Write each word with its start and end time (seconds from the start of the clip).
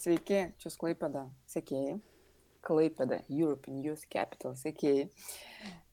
Sveiki, 0.00 0.36
čia 0.56 0.70
Sklaipeda 0.72 1.26
sekėjai. 1.52 1.98
Klaipeda 2.64 3.18
European 3.28 3.82
Youth 3.84 4.06
Capital 4.08 4.54
sekėjai. 4.56 5.08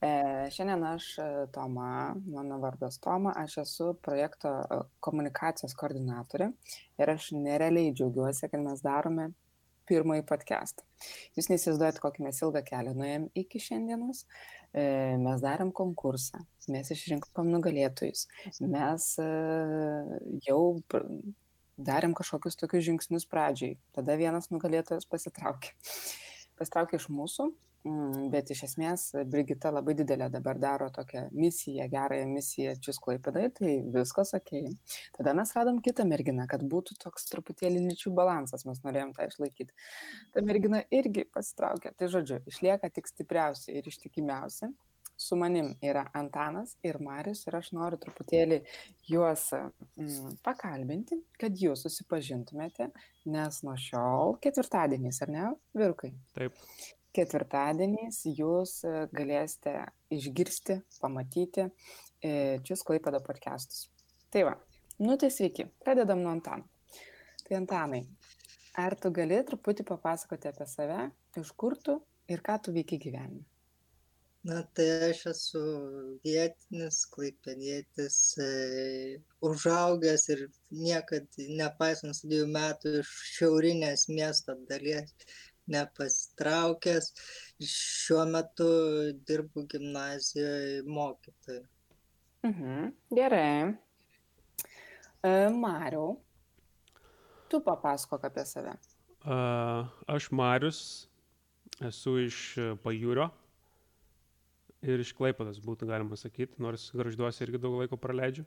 E, 0.03 0.11
šiandien 0.51 0.83
aš 0.87 1.07
e, 1.19 1.25
Toma, 1.55 1.89
mano 2.23 2.59
vardas 2.63 2.99
Toma, 3.04 3.33
aš 3.39 3.57
esu 3.65 3.89
projekto 4.04 4.51
e, 4.63 4.77
komunikacijos 5.04 5.75
koordinatorė 5.79 6.47
ir 6.99 7.11
aš 7.11 7.33
nerealiai 7.35 7.91
džiaugiuosi, 7.95 8.47
kad 8.51 8.63
mes 8.63 8.83
darome 8.85 9.29
pirmąjį 9.87 10.23
podcastą. 10.27 10.85
Jūs 11.35 11.49
neįsivaizduojate, 11.51 12.03
kokį 12.03 12.23
mes 12.27 12.39
ilgą 12.43 12.61
kelią 12.67 12.93
nuėjom 12.99 13.27
iki 13.43 13.63
šiandienos. 13.63 14.24
E, 14.71 14.85
mes 15.24 15.43
darėm 15.43 15.74
konkursą, 15.75 16.46
mes 16.71 16.91
išrinkom 16.96 17.51
nugalėtojus, 17.57 18.24
mes 18.63 19.10
e, 19.24 19.27
jau 20.47 20.61
darėm 21.77 22.15
kažkokius 22.17 22.59
tokius 22.59 22.86
žingsnius 22.89 23.27
pradžiai. 23.29 23.77
Tada 23.95 24.18
vienas 24.19 24.51
nugalėtojas 24.54 25.07
pasitraukė. 25.09 25.73
Pasitraukė 26.57 26.97
iš 26.97 27.09
mūsų, 27.13 27.51
Mm, 27.87 28.29
bet 28.33 28.49
iš 28.51 28.63
esmės 28.65 29.04
Brigita 29.31 29.69
labai 29.71 29.93
didelę 29.97 30.27
dabar 30.33 30.57
daro 30.59 30.87
tokią 30.93 31.27
misiją, 31.32 31.85
gerąją 31.91 32.25
misiją 32.31 32.73
Čiusklaipėdai, 32.83 33.45
tai 33.59 33.75
viskas 33.94 34.33
ok. 34.38 34.52
Tada 35.17 35.35
mes 35.38 35.53
radom 35.55 35.80
kitą 35.85 36.08
merginą, 36.09 36.47
kad 36.52 36.66
būtų 36.73 36.97
toks 37.03 37.30
truputėlį 37.31 37.85
lyčių 37.85 38.11
balansas, 38.17 38.66
mes 38.67 38.81
norėjom 38.83 39.13
tą 39.16 39.30
išlaikyti. 39.30 39.77
Ta 40.33 40.44
mergina 40.49 40.81
irgi 40.99 41.27
pasitraukė, 41.38 41.94
tai 41.99 42.11
žodžiu, 42.16 42.41
išlieka 42.52 42.91
tik 42.97 43.07
stipriausi 43.13 43.77
ir 43.77 43.88
ištikimiausi. 43.94 44.73
Su 45.17 45.35
manim 45.39 45.71
yra 45.81 46.03
Antanas 46.17 46.75
ir 46.85 46.99
Marius 47.01 47.41
ir 47.47 47.57
aš 47.57 47.71
noriu 47.73 47.97
truputėlį 48.01 48.59
juos 49.09 49.47
mm, 49.55 50.37
pakalbinti, 50.45 51.17
kad 51.41 51.57
jūs 51.57 51.87
susipažintumėte, 51.87 52.91
nes 53.33 53.63
nuo 53.65 53.73
šiol 53.81 54.37
ketvirtadieniais, 54.43 55.23
ar 55.25 55.33
ne, 55.33 55.49
Virkai? 55.77 56.13
Taip 56.37 56.61
ketvirtadieniais 57.17 58.21
jūs 58.37 58.81
e, 58.85 58.93
galėsite 59.15 59.73
išgirsti, 60.13 60.79
pamatyti 61.01 61.65
e, 61.65 62.31
Čius 62.65 62.83
Klaipėdo 62.87 63.21
podcastus. 63.25 63.87
Tai 64.33 64.43
va, 64.49 64.55
nu 65.02 65.17
tai 65.19 65.31
sveiki, 65.33 65.67
pradedam 65.83 66.21
nuo 66.23 66.33
Antano. 66.35 66.67
Tai 67.47 67.59
Antanai, 67.61 68.03
ar 68.77 68.97
tu 68.99 69.11
gali 69.15 69.39
truputį 69.47 69.87
papasakoti 69.87 70.52
apie 70.52 70.67
save, 70.69 71.07
iš 71.39 71.53
kur 71.57 71.77
tu 71.81 71.99
ir 72.29 72.43
ką 72.45 72.59
tu 72.63 72.75
veiki 72.75 72.99
gyvenime? 73.02 73.45
Na, 74.45 74.61
tai 74.73 74.85
aš 75.09 75.23
esu 75.31 75.61
vietinis, 76.23 77.02
klaipėdėtis, 77.11 78.17
e, 78.39 78.49
užaugęs 79.43 80.27
ir 80.35 80.43
niekad, 80.71 81.25
nepaisant 81.57 82.16
studijų 82.16 82.45
metų, 82.53 82.93
iš 83.02 83.09
šiaurinės 83.33 84.05
miesto 84.11 84.55
dalies 84.69 85.11
nepasitraukęs. 85.73 87.09
Šiuo 87.71 88.27
metu 88.30 88.67
dirbu 89.27 89.65
gimnazijoje 89.73 90.83
mokytoju. 90.85 91.65
Mhm, 92.47 92.93
gerai. 93.17 93.73
E, 95.25 95.33
Mariau, 95.49 96.13
tu 97.49 97.59
papasakok 97.65 98.30
apie 98.30 98.45
save. 98.45 98.77
Aš 100.08 100.30
Marius, 100.31 100.80
esu 101.83 102.15
iš 102.21 102.39
Pajūrio 102.85 103.27
ir 104.86 105.02
iš 105.02 105.14
Klaipadas 105.17 105.61
būtų 105.64 105.89
galima 105.89 106.17
sakyti, 106.20 106.59
nors 106.61 106.89
gražduosi 106.95 107.45
irgi 107.45 107.61
daug 107.61 107.80
laiko 107.81 107.97
praleidžiu. 108.00 108.45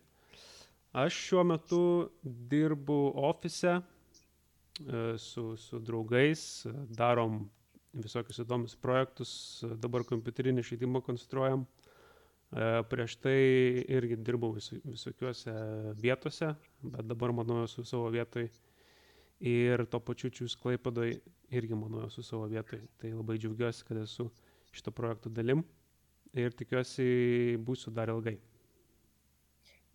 Aš 0.91 1.17
šiuo 1.29 1.47
metu 1.47 1.83
dirbu 2.23 2.99
ofise 3.29 3.79
E, 4.89 5.19
su, 5.19 5.57
su 5.57 5.79
draugais, 5.79 6.65
darom 6.97 7.43
visokius 7.93 8.41
įdomius 8.41 8.79
projektus, 8.81 9.31
dabar 9.83 10.07
kompiuterinį 10.09 10.65
žaidimą 10.65 11.03
konstruojam. 11.05 11.67
E, 11.67 12.69
prieš 12.89 13.19
tai 13.21 13.37
irgi 13.93 14.17
dirbau 14.25 14.55
vis, 14.57 14.71
visokiuose 14.87 15.53
vietose, 16.01 16.55
bet 16.81 17.11
dabar 17.11 17.35
manau 17.37 17.61
esu 17.67 17.85
savo 17.85 18.09
vietoj. 18.15 18.49
Ir 19.51 19.85
to 19.93 20.01
pačiu 20.05 20.31
čiūs 20.33 20.57
Klaipadoj 20.61 21.13
irgi 21.57 21.77
manau 21.77 22.07
esu 22.07 22.25
savo 22.25 22.49
vietoj. 22.49 22.81
Tai 23.01 23.13
labai 23.19 23.37
džiaugiuosi, 23.41 23.85
kad 23.89 24.01
esu 24.01 24.31
šito 24.73 24.95
projekto 24.97 25.33
dalim 25.33 25.65
ir 26.39 26.55
tikiuosi 26.57 27.59
būsiu 27.67 27.93
dar 27.95 28.13
ilgai. 28.13 28.37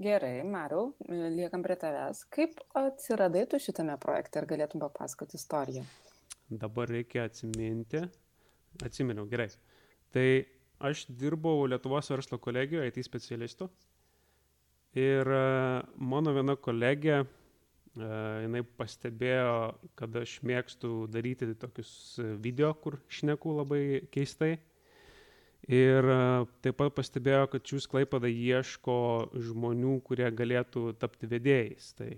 Gerai, 0.01 0.41
Mariau, 0.43 0.89
liekam 1.07 1.61
prie 1.63 1.77
tavęs. 1.79 2.25
Kaip 2.27 2.59
atsiradai 2.75 3.45
tu 3.47 3.59
šitame 3.63 3.95
projekte 4.01 4.41
ir 4.41 4.47
galėtum 4.49 4.81
papasakoti 4.83 5.39
istoriją? 5.39 5.85
Dabar 6.51 6.91
reikia 6.91 7.29
atsiminti. 7.29 8.01
Atsiminiau, 8.83 9.23
gerai. 9.31 9.47
Tai 10.11 10.27
aš 10.83 11.05
dirbau 11.07 11.63
Lietuvos 11.71 12.11
verslo 12.11 12.41
kolegijoje 12.43 12.91
IT 12.91 13.07
specialistu. 13.07 13.69
Ir 14.99 15.31
e, 15.31 15.47
mano 16.11 16.35
viena 16.35 16.57
kolegė, 16.59 17.21
e, 17.23 18.11
jinai 18.43 18.65
pastebėjo, 18.79 19.55
kad 19.95 20.19
aš 20.19 20.37
mėgstu 20.43 21.05
daryti 21.11 21.53
tokius 21.59 22.19
video, 22.43 22.73
kur 22.83 22.99
šneku 23.07 23.55
labai 23.61 23.83
keistai. 24.11 24.57
Ir 25.65 26.05
e, 26.05 26.17
taip 26.61 26.77
pat 26.77 26.93
pastebėjo, 26.93 27.47
kad 27.49 27.63
Čiūs 27.65 27.87
Klaipada 27.89 28.29
ieško 28.29 28.97
žmonių, 29.47 29.97
kurie 30.05 30.27
galėtų 30.29 30.91
tapti 31.01 31.29
vedėjais. 31.29 31.87
Tai 31.97 32.11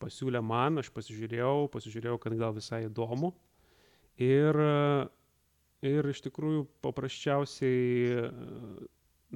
pasiūlė 0.00 0.40
man, 0.40 0.80
aš 0.80 0.88
pasižiūrėjau, 0.96 1.68
pasižiūrėjau, 1.74 2.16
kad 2.22 2.36
gal 2.40 2.56
visai 2.56 2.86
įdomu. 2.86 3.34
Ir, 4.16 4.56
e, 4.56 5.04
ir 5.84 6.08
iš 6.08 6.24
tikrųjų 6.24 6.64
paprasčiausiai 6.86 8.24
e, 8.24 8.26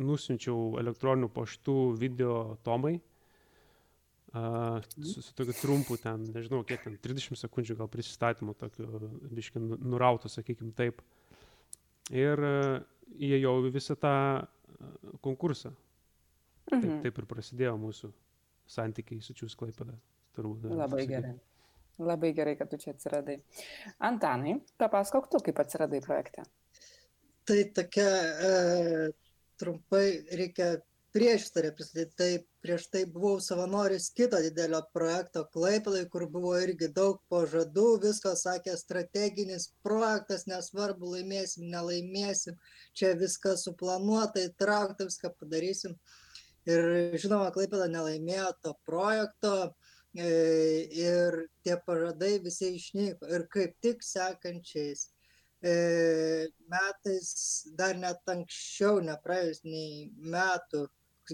nusinčiau 0.00 0.78
elektroniniu 0.80 1.28
paštu 1.32 1.92
video 2.00 2.56
tomai. 2.64 2.96
Uh, 4.30 4.78
su, 5.02 5.24
su 5.26 5.32
tokiu 5.34 5.56
trumpu 5.58 5.96
ten, 5.98 6.22
nežinau, 6.30 6.60
kiek 6.62 6.84
ten, 6.84 6.94
30 7.02 7.34
sekundžių 7.34 7.74
gal 7.80 7.88
prisistatymu, 7.90 8.52
tokiu, 8.54 8.86
biškai 9.26 9.58
nurautų, 9.58 10.30
sakykime 10.30 10.70
taip. 10.78 11.02
Ir 12.14 12.38
įėjau 13.18 13.54
į 13.68 13.72
visą 13.74 13.96
tą 14.00 14.14
e, 14.40 14.44
konkursą. 15.24 15.72
Mhm. 16.70 16.80
Taip, 16.82 16.96
taip 17.06 17.22
ir 17.22 17.28
prasidėjo 17.30 17.76
mūsų 17.80 18.12
santykiai 18.70 19.22
su 19.24 19.34
Čiūs 19.36 19.56
Klaipada. 19.58 19.96
Labai 20.40 21.06
gerai. 21.10 21.34
Labai 22.00 22.30
gerai, 22.32 22.54
kad 22.56 22.70
tu 22.70 22.78
čia 22.80 22.94
atsiradai. 22.94 23.36
Antanai, 24.08 24.54
papasakok 24.80 25.26
tu, 25.32 25.40
kaip 25.44 25.58
atsiradai 25.60 26.00
projekte. 26.04 26.46
Tai 27.44 27.58
tokia 27.76 28.06
e, 28.06 28.52
trumpai 29.60 30.04
reikia 30.38 30.70
priešistorę 31.12 31.72
pristatyti. 31.74 32.14
Tai 32.16 32.30
prieš 32.62 32.86
tai 32.92 33.02
buvau 33.08 33.40
savanoris 33.42 34.10
kito 34.14 34.38
didelio 34.44 34.80
projekto 34.94 35.44
Klaipėdai, 35.54 36.04
kur 36.12 36.26
buvo 36.30 36.54
irgi 36.60 36.90
daug 36.94 37.20
pažadų, 37.32 37.86
viskas 38.04 38.44
sakė 38.46 38.76
strateginis 38.78 39.70
projektas, 39.86 40.46
nesvarbu 40.50 41.14
laimėsim, 41.16 41.68
nelaimėsim, 41.72 42.58
čia 42.94 43.14
viskas 43.18 43.66
suplanuota, 43.66 44.44
įtraukta, 44.50 45.08
viską 45.08 45.32
padarysim. 45.40 45.96
Ir 46.68 47.16
žinoma, 47.18 47.50
Klaipėda 47.54 47.88
nelaimėjo 47.90 48.50
to 48.62 48.74
projekto 48.86 49.54
e, 50.14 50.28
ir 50.92 51.46
tie 51.64 51.78
pažadai 51.86 52.36
visi 52.44 52.74
išnyko. 52.76 53.26
Ir 53.32 53.48
kaip 53.50 53.74
tik 53.82 54.04
sekančiais 54.04 55.08
e, 55.64 55.74
metais, 56.70 57.34
dar 57.80 57.96
net 57.96 58.28
anksčiau, 58.28 59.00
nepraėjus 59.04 59.64
nei 59.64 60.10
metų, 60.20 60.86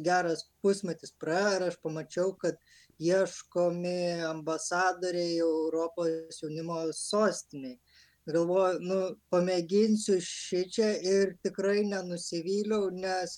geras 0.04 0.44
pusmetis 0.62 1.14
praėjo 1.22 1.52
ir 1.56 1.66
aš 1.68 1.78
pamačiau, 1.84 2.34
kad 2.42 2.58
ieškomi 3.02 4.22
ambasadoriai 4.30 5.38
Europos 5.44 6.40
jaunimo 6.42 6.80
sostiniai. 6.96 7.76
Galvoju, 8.26 8.78
nu, 8.82 9.00
pamėginsiu 9.30 10.16
šį 10.28 10.62
čia 10.76 10.88
ir 11.14 11.36
tikrai 11.46 11.84
nenusivyliau, 11.86 12.88
nes 12.90 13.36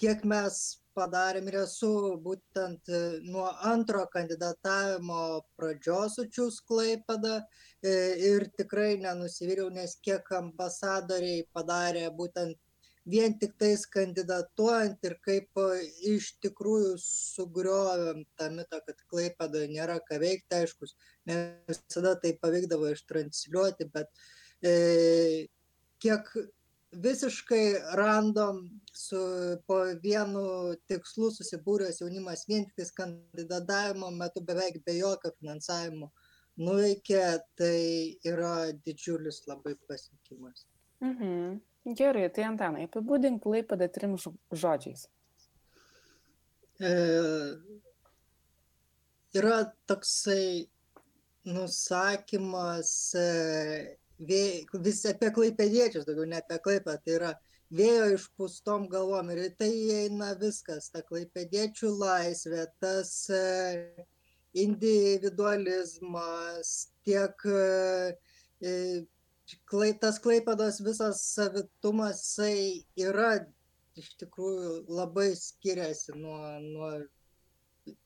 kiek 0.00 0.24
mes 0.26 0.56
padarėm 0.98 1.50
ir 1.50 1.58
esu 1.60 1.90
būtent 2.24 2.90
e, 2.90 3.00
nuo 3.26 3.46
antro 3.70 4.04
kandidatavimo 4.12 5.20
pradžios 5.58 6.18
učius 6.22 6.60
Klaipada 6.68 7.36
e, 7.38 7.94
ir 8.30 8.48
tikrai 8.58 8.96
nenusivyliau, 9.02 9.70
nes 9.74 9.96
kiek 10.06 10.30
ambasadoriai 10.38 11.46
padarė 11.54 12.08
būtent 12.18 12.58
vien 13.04 13.36
tiktais 13.38 13.84
kandidatuojant 13.92 15.04
ir 15.04 15.16
kaip 15.24 15.60
e, 15.60 15.68
iš 16.14 16.30
tikrųjų 16.44 16.94
sugriovėm 17.04 18.24
tą 18.38 18.50
mitą, 18.54 18.80
kad 18.86 19.04
Klaipėdoje 19.12 19.68
nėra 19.72 19.98
ką 20.08 20.20
veikti, 20.22 20.60
aiškus, 20.62 20.96
ne 21.28 21.38
visada 21.68 22.14
tai 22.22 22.34
pavykdavo 22.40 22.92
ištransliuoti, 22.94 23.88
bet 23.92 24.08
e, 24.64 25.48
kiek 26.02 26.30
visiškai 26.94 27.64
random 27.98 28.62
su 28.94 29.20
po 29.66 29.80
vienu 30.02 30.74
tikslu 30.88 31.30
susibūręs 31.34 32.00
jaunimas 32.00 32.46
vien 32.48 32.68
tik 32.76 32.92
kandidatavimo 32.96 34.12
metu 34.14 34.44
beveik 34.46 34.78
be 34.86 34.94
jokio 35.00 35.32
finansavimo 35.40 36.12
nuveikė, 36.62 37.24
tai 37.58 38.16
yra 38.22 38.70
didžiulis 38.86 39.42
labai 39.50 39.74
pasiekimas. 39.88 40.66
Mhm. 41.02 41.58
Gerai, 41.84 42.30
tai 42.32 42.46
Antanai, 42.48 42.86
apibūdink 42.88 43.42
Klaipėdą 43.44 43.90
trim 43.92 44.14
žodžiais. 44.16 45.04
E, 46.80 46.92
yra 49.36 49.68
toksai 49.84 50.64
nusakymas 51.44 53.12
e, 53.20 54.00
vis 54.86 55.04
apie 55.12 55.28
klaipėdiečius, 55.36 56.08
daugiau 56.08 56.24
ne 56.30 56.40
apie 56.40 56.56
klaipę, 56.64 56.96
tai 57.04 57.12
yra 57.18 57.32
vėjo 57.74 58.06
išpūstom 58.16 58.88
galvom 58.88 59.28
ir 59.34 59.38
tai 59.60 59.68
įeina 59.68 60.30
viskas, 60.40 60.88
ta 60.88 61.04
klaipėdiečių 61.04 61.88
laisvė, 62.00 62.64
tas 62.80 63.28
e, 63.28 63.44
individualizmas, 64.64 66.88
tiek 67.04 67.36
tas 70.00 70.18
klaipėdos 70.22 70.80
visas 70.84 71.20
savitumas 71.34 72.22
yra 72.96 73.34
iš 73.98 74.14
tikrųjų 74.18 74.84
labai 74.90 75.30
skiriasi 75.38 76.16
nuo, 76.18 76.40
nuo 76.64 76.90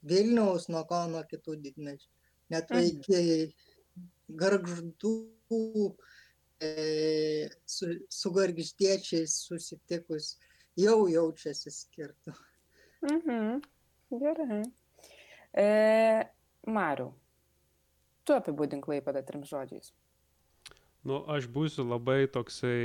Vilniaus, 0.02 0.66
nuo 0.68 0.82
Kauno 0.88 1.22
kitų 1.30 1.56
didmečių. 1.64 2.08
Net 2.52 2.70
mhm. 2.72 2.84
iki 2.88 3.54
garždų 4.40 5.14
e, 6.60 6.72
su, 7.64 7.92
su 8.10 8.32
gargždiečiais 8.34 9.36
susitikus 9.46 10.34
jau 10.78 11.06
jaučiasi 11.12 11.72
skirtų. 11.72 12.34
Mhm. 13.06 13.62
Gerai. 14.18 14.62
E, 15.52 15.68
Mariu, 16.68 17.12
tu 18.24 18.36
apibūdink 18.36 18.84
Klaipėdą 18.84 19.22
trim 19.24 19.44
žodžiais. 19.48 19.92
Nu, 21.06 21.20
aš 21.30 21.46
būsiu 21.52 21.86
labai 21.86 22.26
toksai, 22.30 22.78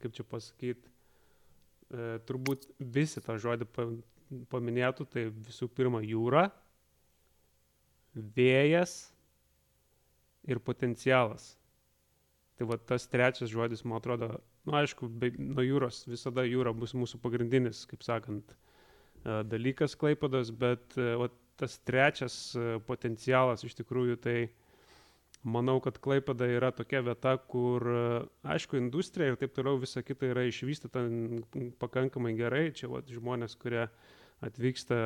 kaip 0.00 0.14
čia 0.16 0.24
pasakyti, 0.24 0.88
e, 1.92 2.18
turbūt 2.28 2.70
visi 2.80 3.20
tą 3.24 3.36
žodį 3.40 3.68
paminėtų, 4.52 5.06
tai 5.12 5.26
visų 5.28 5.68
pirma 5.68 6.00
jūra, 6.04 6.46
vėjas 8.14 9.12
ir 10.48 10.62
potencialas. 10.64 11.52
Tai 12.56 12.68
va 12.72 12.78
tas 12.80 13.04
trečias 13.08 13.52
žodis, 13.52 13.84
man 13.84 14.00
atrodo, 14.00 14.32
nu 14.64 14.76
aišku, 14.80 15.08
be, 15.08 15.32
nuo 15.36 15.64
jūros 15.64 16.02
visada 16.08 16.46
jūra 16.48 16.72
bus 16.76 16.96
mūsų 16.96 17.20
pagrindinis, 17.20 17.84
kaip 17.90 18.04
sakant, 18.06 18.56
e, 18.56 19.42
dalykas 19.52 19.98
klaipadas, 20.00 20.50
bet 20.56 20.96
e, 20.96 21.12
va, 21.20 21.28
tas 21.60 21.76
trečias 21.84 22.56
potencialas 22.88 23.62
iš 23.62 23.76
tikrųjų 23.78 24.16
tai 24.24 24.36
manau, 25.42 25.80
kad 25.82 25.98
Klaipada 26.02 26.46
yra 26.46 26.70
tokia 26.74 27.02
vieta, 27.02 27.36
kur, 27.50 27.84
aišku, 28.46 28.78
industrija 28.78 29.32
ir 29.32 29.38
taip 29.40 29.54
toliau 29.56 29.80
visa 29.82 30.02
kita 30.02 30.30
yra 30.30 30.46
išvystyta 30.48 31.04
pakankamai 31.82 32.34
gerai. 32.38 32.68
Čia 32.76 32.90
va, 32.92 33.02
žmonės, 33.06 33.56
kurie 33.60 33.86
atvyksta 34.42 34.98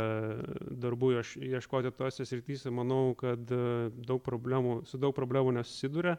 darbų 0.85 1.13
ieškoti 1.45 1.93
tose 1.97 2.29
srityse, 2.29 2.73
manau, 2.73 3.15
kad 3.19 3.45
daug 3.47 4.23
problemų, 4.25 4.83
su 4.89 5.01
daug 5.01 5.17
problemų 5.17 5.59
nesusiduria. 5.59 6.17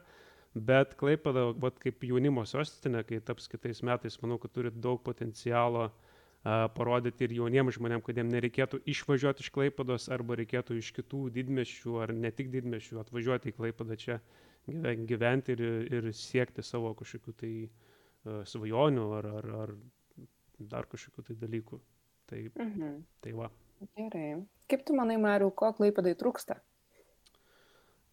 Bet 0.58 0.96
Klaipada, 0.98 1.52
kaip 1.78 2.06
jaunimo 2.08 2.46
sostinė, 2.50 3.04
kai 3.06 3.20
taps 3.22 3.50
kitais 3.52 3.84
metais, 3.86 4.18
manau, 4.24 4.40
kad 4.42 4.54
turi 4.56 4.72
daug 4.74 5.04
potencialo 5.06 5.90
uh, 5.90 6.07
parodyti 6.48 7.26
ir 7.26 7.34
jauniems 7.42 7.76
žmonėms, 7.76 8.06
kad 8.06 8.20
jiems 8.20 8.32
nereikėtų 8.32 8.80
išvažiuoti 8.94 9.44
iš 9.44 9.50
Klaipados 9.56 10.08
arba 10.14 10.38
reikėtų 10.40 10.78
iš 10.80 10.94
kitų 10.96 11.28
didmešių 11.36 11.98
ar 12.04 12.14
ne 12.16 12.32
tik 12.32 12.52
didmešių 12.54 13.02
atvažiuoti 13.02 13.52
į 13.52 13.56
Klaipadą 13.58 13.98
čia 14.00 14.20
gyventi 15.10 15.56
ir, 15.58 15.64
ir 15.92 16.10
siekti 16.16 16.64
savo 16.64 16.94
kažkokių 17.00 17.34
tai 17.42 17.52
svajonių 18.48 19.08
ar, 19.18 19.28
ar, 19.40 19.50
ar 19.64 19.74
dar 20.60 20.88
kažkokių 20.92 21.26
tai 21.30 21.36
dalykų. 21.42 21.80
Tai, 22.28 22.40
mhm. 22.54 22.96
tai 23.24 23.34
va. 23.36 23.50
Gerai. 23.96 24.42
Kaip 24.68 24.84
tu 24.88 24.96
manai, 24.98 25.16
Mariu, 25.22 25.50
ko 25.56 25.72
Klaipadai 25.76 26.16
trūksta? 26.20 26.60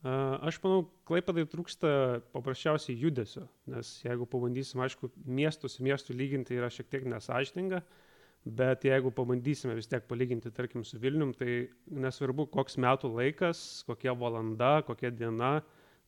Aš 0.05 0.59
manau, 0.63 0.89
Klaipadai 1.09 1.47
trūksta 1.51 1.91
paprasčiausiai 2.35 2.99
judesio, 3.01 3.47
nes 3.71 3.95
jeigu 4.05 4.27
pabandysim, 4.29 4.83
aišku, 4.85 5.09
miestus 5.25 5.79
miestų 5.83 6.19
lyginti 6.19 6.59
yra 6.59 6.69
šiek 6.71 6.91
tiek 6.93 7.07
nesažininga, 7.09 7.81
uh, 7.81 8.03
bet 8.45 8.85
jeigu 8.85 9.11
pabandysime 9.15 9.75
vis 9.79 9.89
tiek 9.89 10.05
palyginti, 10.09 10.53
tarkim, 10.53 10.85
su 10.85 10.99
Vilnium, 11.01 11.33
tai 11.37 11.69
nesvarbu, 11.89 12.47
koks 12.53 12.77
metų 12.81 13.15
laikas, 13.17 13.85
kokia 13.89 14.13
valanda, 14.19 14.83
kokia 14.85 15.11
diena, 15.11 15.59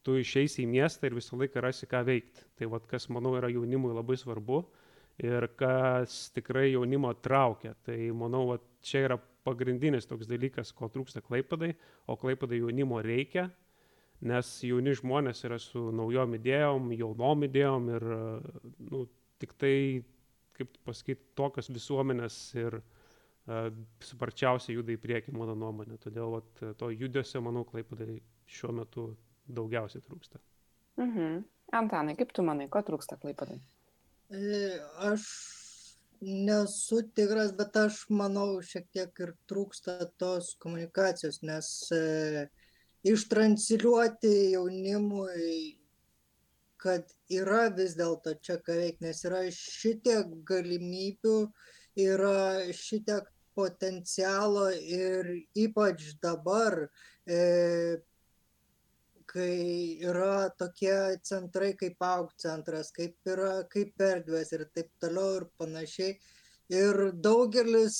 tu 0.04 0.18
išeisi 0.20 0.62
į 0.64 0.70
miestą 0.70 1.08
ir 1.08 1.16
visą 1.16 1.38
laiką 1.40 1.64
rasi 1.64 1.88
ką 1.90 2.04
veikti. 2.06 2.44
Tai 2.58 2.68
vad, 2.74 2.84
kas 2.90 3.08
manau 3.10 3.34
yra 3.38 3.50
jaunimui 3.50 3.94
labai 3.96 4.18
svarbu 4.20 4.60
ir 5.24 5.48
kas 5.56 6.26
tikrai 6.36 6.68
jaunimo 6.74 7.10
traukia. 7.24 7.72
Tai 7.86 7.96
manau, 8.14 8.44
vat, 8.52 8.66
čia 8.84 9.06
yra 9.08 9.18
pagrindinis 9.46 10.06
toks 10.06 10.28
dalykas, 10.28 10.74
ko 10.76 10.90
trūksta 10.92 11.22
Klaipadai, 11.24 11.72
o 12.06 12.18
Klaipadai 12.20 12.60
jaunimo 12.60 13.00
reikia, 13.02 13.48
nes 14.26 14.50
jauni 14.66 14.94
žmonės 14.96 15.44
yra 15.48 15.58
su 15.62 15.88
naujom 15.94 16.36
idėjom, 16.38 16.92
jaunom 16.98 17.46
idėjom 17.48 17.88
ir 17.96 18.06
nu, 18.90 19.06
tik 19.40 19.56
tai 19.60 19.74
kaip 20.56 20.78
pasakyti, 20.86 21.34
tokios 21.38 21.68
visuomenės 21.72 22.38
ir 22.58 22.80
uh, 22.80 22.86
sparčiausiai 24.02 24.76
juda 24.76 24.94
į 24.94 25.00
priekį, 25.02 25.34
mano 25.36 25.54
nuomonė. 25.58 26.00
Todėl 26.02 26.32
vat, 26.34 26.64
to 26.80 26.90
judesio, 26.90 27.42
manau, 27.44 27.62
klaipadai 27.68 28.18
šiuo 28.50 28.72
metu 28.74 29.06
daugiausiai 29.46 30.02
trūksta. 30.02 30.40
Mhm. 30.98 31.44
Antanai, 31.76 32.16
kaip 32.18 32.32
tu 32.34 32.44
manai, 32.46 32.68
ko 32.70 32.82
trūksta 32.86 33.18
klaipadai? 33.22 33.58
E, 34.30 34.58
aš 35.06 35.26
nesu 36.22 37.00
tikras, 37.14 37.52
bet 37.58 37.76
aš 37.78 38.04
manau, 38.10 38.60
šiek 38.62 38.86
tiek 38.94 39.22
ir 39.22 39.34
trūksta 39.50 39.98
tos 40.18 40.54
komunikacijos, 40.62 41.40
nes 41.46 41.70
e, 41.94 42.46
ištransliuoti 43.06 44.32
jaunimui 44.54 45.76
kad 46.82 47.08
yra 47.32 47.68
vis 47.76 47.96
dėlto 47.98 48.36
čia 48.44 48.58
ką 48.64 48.76
veikt, 48.80 49.00
nes 49.04 49.22
yra 49.28 49.44
šitiek 49.52 50.34
galimybių, 50.48 51.38
yra 52.06 52.72
šitiek 52.76 53.28
potencialo 53.56 54.68
ir 54.76 55.30
ypač 55.56 56.12
dabar, 56.22 56.84
e, 57.26 57.40
kai 59.26 59.98
yra 60.10 60.48
tokie 60.60 61.18
centrai 61.24 61.72
kaip 61.80 62.02
aug 62.08 62.32
centras, 62.40 62.92
kaip 62.94 63.16
yra, 63.32 63.52
kaip 63.72 64.04
erdvės 64.10 64.52
ir 64.56 64.66
taip 64.76 64.92
toliau 65.02 65.40
ir 65.40 65.48
panašiai. 65.58 66.18
Ir 66.72 66.96
daugelis, 67.22 67.96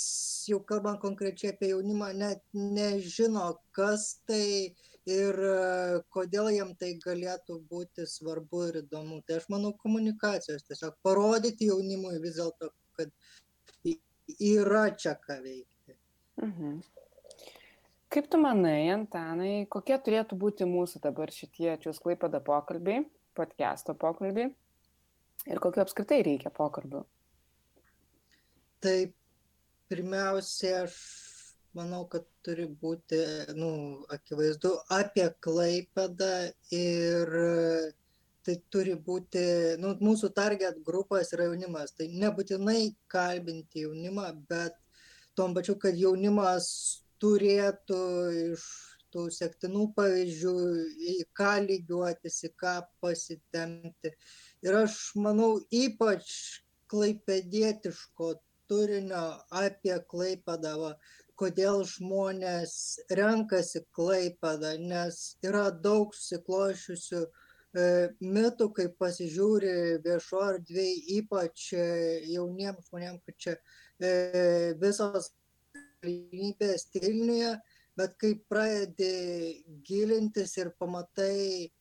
jau 0.51 0.59
kalbant 0.67 0.99
konkrečiai 1.03 1.53
apie 1.53 1.71
jaunimą, 1.71 2.09
net 2.19 2.41
nežino, 2.53 3.53
kas 3.79 4.07
tai 4.27 4.75
ir 5.07 5.39
e, 5.39 6.03
kodėl 6.13 6.51
jam 6.55 6.75
tai 6.79 6.93
galėtų 7.03 7.61
būti 7.71 8.07
svarbu 8.11 8.67
ir 8.71 8.81
įdomu. 8.83 9.23
Tai 9.27 9.39
aš 9.41 9.49
manau 9.53 9.73
komunikacijos, 9.79 10.67
tiesiog 10.67 10.99
parodyti 11.07 11.71
jaunimui 11.71 12.19
vis 12.23 12.41
dėlto, 12.41 12.73
kad 12.99 13.13
yra 14.43 14.89
čia 14.99 15.15
ką 15.23 15.41
veikti. 15.45 15.97
Mhm. 16.43 16.79
Kaip 18.17 18.31
tu 18.31 18.39
manai, 18.41 18.87
Antanai, 18.95 19.67
kokie 19.71 19.97
turėtų 19.99 20.39
būti 20.39 20.67
mūsų 20.69 21.03
dabar 21.05 21.33
šitie 21.35 21.75
čiūs 21.83 21.99
klaipada 22.01 22.41
pokalbiai, 22.41 23.03
podcast'o 23.37 23.97
pokalbiai 23.99 24.53
ir 25.51 25.61
kokiu 25.63 25.83
apskritai 25.83 26.23
reikia 26.25 26.53
pokalbių? 26.55 27.03
Tai 28.81 28.97
pirmiausia, 29.91 30.87
aš 30.87 30.95
manau, 31.77 32.03
kad 32.11 32.25
turi 32.47 32.67
būti, 32.83 33.21
nu, 33.59 33.71
akivaizdu 34.17 34.73
apie 34.97 35.29
Klaipedą 35.45 36.33
ir 36.75 37.39
tai 38.47 38.57
turi 38.71 38.95
būti, 39.09 39.45
nu, 39.83 39.93
mūsų 40.01 40.31
target 40.35 40.79
grupas 40.87 41.33
yra 41.35 41.49
jaunimas. 41.49 41.95
Tai 41.99 42.07
nebūtinai 42.23 42.81
kalbinti 43.11 43.83
jaunimą, 43.87 44.29
bet 44.51 44.77
tom 45.39 45.57
pačiu, 45.57 45.75
kad 45.83 45.99
jaunimas 45.99 46.69
turėtų 47.23 48.03
iš 48.53 48.67
tų 49.15 49.27
sektinų 49.33 49.89
pavyzdžių, 49.97 50.55
į 51.13 51.17
ką 51.37 51.53
lygiuotis, 51.67 52.39
į 52.49 52.53
ką 52.61 52.77
pasitemti. 53.03 54.13
Ir 54.67 54.81
aš 54.83 54.99
manau, 55.19 55.57
ypač 55.73 56.33
klaipėdietiško 56.93 58.35
turinio 58.71 59.25
apie 59.63 59.97
Klaipadą, 60.11 60.93
kodėl 61.41 61.83
žmonės 61.89 62.75
renkasi 63.19 63.83
Klaipadą, 63.97 64.77
nes 64.81 65.37
yra 65.45 65.69
daug 65.71 66.15
susiklošiusių 66.17 67.23
e, 67.23 67.87
mitų, 68.25 68.71
kai 68.77 68.89
pasižiūri 69.01 69.73
viešo 70.05 70.43
erdvėje, 70.51 70.99
ypač 71.21 71.71
e, 71.77 71.87
jauniems 72.33 72.89
žmonėms, 72.89 73.25
kad 73.29 73.41
čia 73.45 73.57
e, 73.57 74.13
visos 74.81 75.33
galimybės 76.03 76.89
Vilniuje, 76.97 77.57
bet 77.97 78.17
kai 78.21 78.35
pradedi 78.51 79.65
gilintis 79.87 80.57
ir 80.61 80.73
pamatai, 80.81 81.73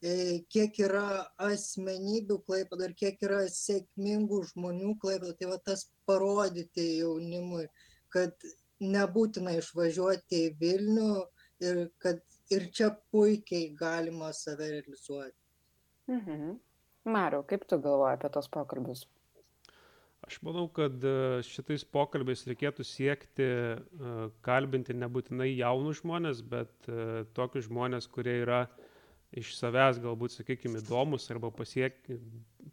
kiek 0.00 0.78
yra 0.80 1.26
asmenybių 1.44 2.38
klaipado 2.46 2.86
ir 2.86 2.94
kiek 2.96 3.18
yra 3.26 3.42
sėkmingų 3.52 4.38
žmonių 4.54 4.94
klaipado, 5.02 5.34
tai 5.36 5.50
va 5.50 5.58
tas 5.60 5.82
parodyti 6.08 6.86
jaunimui, 7.02 7.66
kad 8.14 8.32
nebūtina 8.80 9.54
išvažiuoti 9.60 10.44
į 10.46 10.50
Vilnių 10.60 11.12
ir 11.66 11.86
kad 12.02 12.20
ir 12.50 12.66
čia 12.74 12.90
puikiai 13.12 13.70
galima 13.78 14.32
save 14.32 14.70
realizuoti. 14.74 15.36
Mhm. 16.10 16.58
Mariu, 17.10 17.42
kaip 17.48 17.64
tu 17.68 17.78
galvoji 17.80 18.18
apie 18.18 18.30
tos 18.34 18.48
pokalbius? 18.52 19.06
Aš 20.26 20.36
manau, 20.44 20.66
kad 20.68 21.00
e, 21.02 21.40
šitais 21.46 21.82
pokalbiais 21.96 22.42
reikėtų 22.46 22.84
siekti 22.84 23.46
e, 23.46 24.10
kalbinti 24.44 24.94
nebūtinai 24.94 25.48
jaunus 25.48 26.02
žmonės, 26.02 26.42
bet 26.46 26.90
e, 26.92 27.24
tokius 27.36 27.70
žmonės, 27.70 28.08
kurie 28.12 28.36
yra 28.42 28.60
iš 29.32 29.54
savęs 29.56 29.98
galbūt, 30.02 30.34
sakykime, 30.36 30.82
įdomus 30.82 31.30
arba 31.32 31.52
pasiekia, 31.54 32.18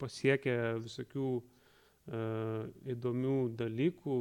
pasiekia 0.01 0.57
visokių 0.81 1.29
įdomių 2.87 3.35
dalykų, 3.59 4.17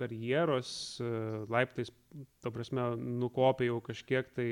karjeros 0.00 0.72
laiptais, 1.52 1.92
ta 2.40 2.52
prasme, 2.54 2.90
nukopė 3.20 3.68
jau 3.68 3.78
kažkiek 3.84 4.32
tai 4.36 4.50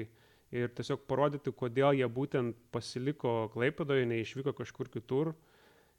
ir 0.55 0.73
tiesiog 0.77 1.05
parodyti, 1.09 1.53
kodėl 1.53 1.97
jie 1.99 2.09
būtent 2.09 2.57
pasiliko 2.73 3.49
Klaipadoje, 3.53 4.07
neišvyko 4.09 4.55
kažkur 4.57 4.91
kitur 4.93 5.35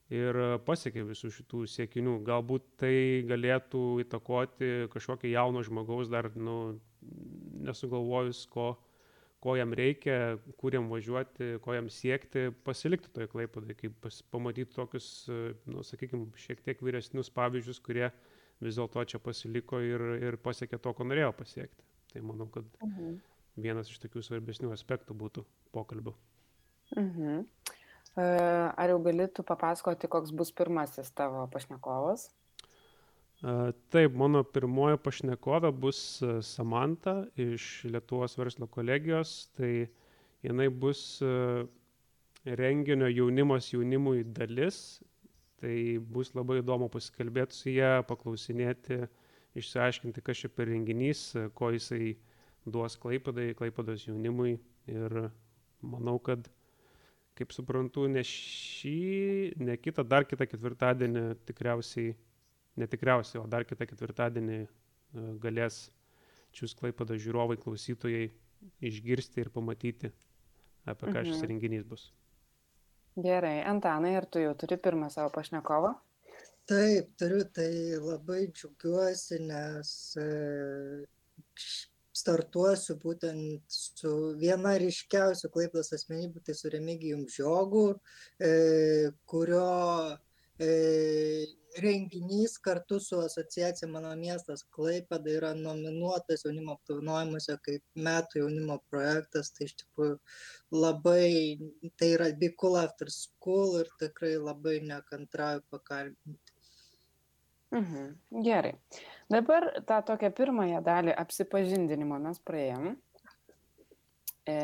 ir 0.10 0.38
pasiekė 0.66 1.06
visų 1.06 1.32
šitų 1.36 1.64
siekinių. 1.70 2.18
Galbūt 2.26 2.66
tai 2.82 2.94
galėtų 3.30 3.84
įtakoti 4.06 4.90
kažkokį 4.94 5.34
jauno 5.36 5.64
žmogaus 5.66 6.10
dar 6.10 6.32
nu, 6.36 6.80
nesugalvojus, 7.66 8.46
ko, 8.50 8.72
ko 9.44 9.56
jam 9.60 9.76
reikia, 9.78 10.40
kur 10.58 10.74
jam 10.74 10.90
važiuoti, 10.92 11.60
ko 11.64 11.78
jam 11.78 11.92
siekti, 11.94 12.50
pasilikti 12.66 13.14
toje 13.14 13.30
klaipadai, 13.32 13.78
kaip 13.78 14.10
pamatyti 14.34 14.74
tokius, 14.76 15.30
nu, 15.70 15.86
sakykime, 15.86 16.32
šiek 16.42 16.66
tiek 16.66 16.82
vyresnius 16.84 17.30
pavyzdžius, 17.36 17.82
kurie 17.86 18.10
vis 18.64 18.80
dėlto 18.80 19.04
čia 19.08 19.20
pasiliko 19.24 19.80
ir, 19.84 20.04
ir 20.20 20.38
pasiekė 20.44 20.80
to, 20.82 20.94
ko 20.96 21.08
norėjo 21.08 21.32
pasiekti. 21.38 21.86
Tai 22.14 22.24
manau, 22.26 22.50
kad 22.52 22.66
mhm. 22.84 23.20
vienas 23.62 23.92
iš 23.92 24.02
tokių 24.04 24.24
svarbesnių 24.26 24.74
aspektų 24.76 25.16
būtų 25.18 25.46
pokalbių. 25.76 26.16
Mhm. 26.98 27.46
E, 28.18 28.26
ar 28.26 28.92
jau 28.92 29.00
galėtų 29.06 29.46
papasakoti, 29.48 30.10
koks 30.12 30.34
bus 30.36 30.52
pirmasis 30.56 31.12
tavo 31.16 31.46
pašnekovas? 31.54 32.28
E, 33.40 33.54
taip, 33.94 34.16
mano 34.18 34.42
pirmoji 34.44 35.00
pašnekovė 35.06 35.72
bus 35.86 36.02
e, 36.26 36.40
Samanta 36.46 37.22
iš 37.40 37.86
Lietuvos 37.86 38.36
verslo 38.40 38.68
kolegijos. 38.72 39.52
Tai 39.60 39.72
jinai 40.46 40.70
bus 40.72 41.22
renginio 42.60 43.10
jaunimas 43.12 43.70
jaunimui 43.74 44.24
dalis. 44.24 45.00
Tai 45.60 45.76
bus 46.16 46.32
labai 46.38 46.62
įdomu 46.62 46.88
pasikalbėti 46.92 47.58
su 47.58 47.74
ją, 47.74 48.00
paklausinėti, 48.08 49.02
išsiaiškinti, 49.60 50.24
kas 50.24 50.46
čia 50.46 50.52
per 50.54 50.70
renginys, 50.72 51.34
ko 51.58 51.74
jisai 51.76 52.14
duos 52.64 52.96
Klaipadai, 53.02 53.52
Klaipados 53.60 54.06
jaunimui. 54.08 54.56
Ir 54.90 55.18
manau, 55.84 56.16
kad 56.24 56.48
kaip 57.40 57.54
suprantu, 57.56 58.08
ne 58.12 58.24
šį, 58.26 59.56
ne 59.64 59.76
kitą, 59.80 60.04
dar 60.08 60.26
kitą 60.28 60.48
ketvirtadienį 60.50 61.24
tikriausiai, 61.48 62.16
netikriausiai, 62.80 63.42
o 63.44 63.48
dar 63.52 63.68
kitą 63.68 63.88
ketvirtadienį 63.88 64.60
e, 64.60 64.68
galės 65.44 65.86
čiūs 66.56 66.76
klaipada 66.80 67.16
žiūrovai, 67.20 67.60
klausytojai 67.62 68.30
išgirsti 68.90 69.44
ir 69.46 69.52
pamatyti, 69.56 70.12
apie 70.86 71.08
ką 71.08 71.22
mhm. 71.22 71.30
šis 71.32 71.46
renginys 71.48 71.88
bus. 71.88 72.10
Gerai, 73.18 73.64
Antanai, 73.66 74.16
ar 74.16 74.26
tu 74.26 74.40
jau 74.40 74.54
turi 74.56 74.78
pirmą 74.78 75.10
savo 75.12 75.32
pašnekovą? 75.36 75.96
Taip, 76.70 77.08
turiu, 77.18 77.44
tai 77.50 77.72
labai 77.98 78.44
džiaugiuosi, 78.54 79.40
nes 79.50 79.94
e, 80.22 80.28
startuosiu 82.14 82.96
būtent 83.02 83.66
su 83.74 84.12
viena 84.38 84.76
ryškiausių 84.78 85.50
Klaipėdos 85.56 85.94
asmenybių, 85.98 86.44
tai 86.46 86.56
su 86.60 86.70
Remigijum 86.70 87.26
Žiogu, 87.34 87.86
e, 88.38 88.52
kurio 89.26 89.66
e, 90.62 90.70
renginys 91.82 92.58
kartu 92.64 93.00
su 93.04 93.20
asociacija 93.24 93.90
Mano 93.92 94.12
miestas 94.20 94.66
Klaipėda 94.76 95.32
yra 95.34 95.54
nominuotas 95.58 96.46
jaunimo 96.46 96.76
apdovanojimuose 96.78 97.58
kaip 97.66 98.04
metų 98.08 98.44
jaunimo 98.44 98.80
projektas. 98.92 99.52
Tai 99.56 99.68
iš 99.70 99.76
tikrųjų 99.84 100.20
labai, 100.76 101.32
tai 102.00 102.14
yra 102.18 102.30
Be 102.40 102.52
Cool 102.60 102.80
After 102.84 103.12
School 103.14 103.80
ir 103.82 103.92
tikrai 104.02 104.36
labai 104.38 104.80
nekantrauju 104.92 105.66
pakalbinti. 105.72 106.56
Mhm. 107.72 108.44
Gerai. 108.44 108.74
Dabar 109.30 109.68
tą 109.86 110.00
tokią 110.06 110.32
pirmąją 110.34 110.80
dalį 110.86 111.14
apsipažindinimo 111.22 112.18
mes 112.22 112.40
praėjom. 112.42 112.96
E, 114.50 114.56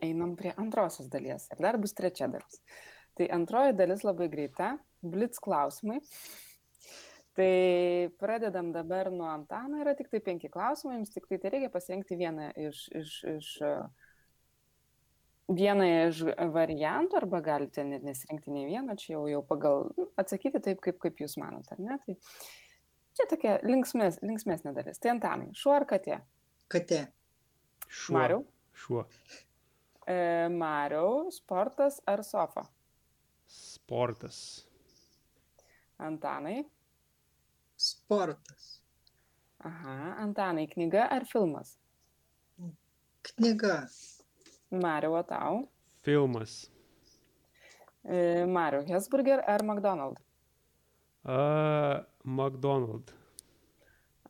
einam 0.00 0.36
prie 0.36 0.54
antrosios 0.56 1.10
dalies. 1.12 1.50
Ir 1.52 1.60
dar 1.60 1.76
bus 1.78 1.92
trečia 1.92 2.30
dalis. 2.32 2.62
Tai 3.18 3.28
antroji 3.36 3.76
dalis 3.76 4.06
labai 4.06 4.30
greita. 4.32 4.78
Blitz 5.02 5.40
klausimai. 5.42 6.00
Tai 7.38 8.10
pradedam 8.20 8.72
dabar 8.74 9.08
nuo 9.14 9.28
Antano. 9.30 9.80
Yra 9.80 9.94
tik 9.96 10.10
tai 10.12 10.20
penki 10.24 10.50
klausimai. 10.52 10.98
Jums 10.98 11.14
tik 11.14 11.28
tai, 11.30 11.38
tai 11.40 11.54
reikia 11.54 11.70
pasirinkti 11.72 12.18
vieną 12.20 12.50
iš, 12.68 12.86
iš, 13.00 13.16
iš 13.36 13.50
vieną 15.50 15.86
iš 16.08 16.22
variantų 16.54 17.18
arba 17.20 17.40
galite 17.44 17.84
net 17.86 18.04
nesirinkti 18.06 18.52
nei 18.54 18.66
vieno, 18.68 18.94
čia 18.98 19.14
jau, 19.16 19.24
jau 19.30 19.40
pagal 19.46 19.88
nu, 19.96 20.06
atsakyti 20.20 20.62
taip, 20.62 20.82
kaip, 20.84 21.00
kaip 21.02 21.22
jūs 21.22 21.36
manote, 21.40 21.74
ar 21.74 21.82
ne? 21.82 21.98
Tai 22.04 22.16
čia 23.18 23.26
tokia 23.30 23.56
linksmės, 23.66 24.20
linksmėsnė 24.24 24.74
dalis. 24.76 25.00
Tai 25.02 25.14
Antanai, 25.16 25.50
šuo 25.58 25.74
ar 25.78 25.86
katė? 25.90 26.20
Katė. 26.70 27.04
Šuo. 27.88 28.16
Mariau? 28.18 28.44
Šuo. 28.78 29.04
E, 30.06 30.48
Mariau, 30.54 31.28
sportas 31.34 31.98
ar 32.08 32.22
sofa? 32.26 32.68
Sportas. 33.50 34.69
Antanai? 36.00 36.64
Sportas. 37.76 38.80
Aha, 39.64 40.16
Antanai, 40.24 40.66
knyga 40.66 41.04
ar 41.12 41.24
filmas? 41.28 41.76
Knyga. 43.22 43.88
Mariau, 44.70 45.18
o 45.18 45.22
tau? 45.22 45.68
Filmas. 46.02 46.70
E, 48.04 48.46
Mariau, 48.46 48.86
Hesburger 48.88 49.42
ar 49.46 49.62
McDonald's? 49.62 50.22
Uh, 51.24 52.00
McDonald's. 52.24 53.12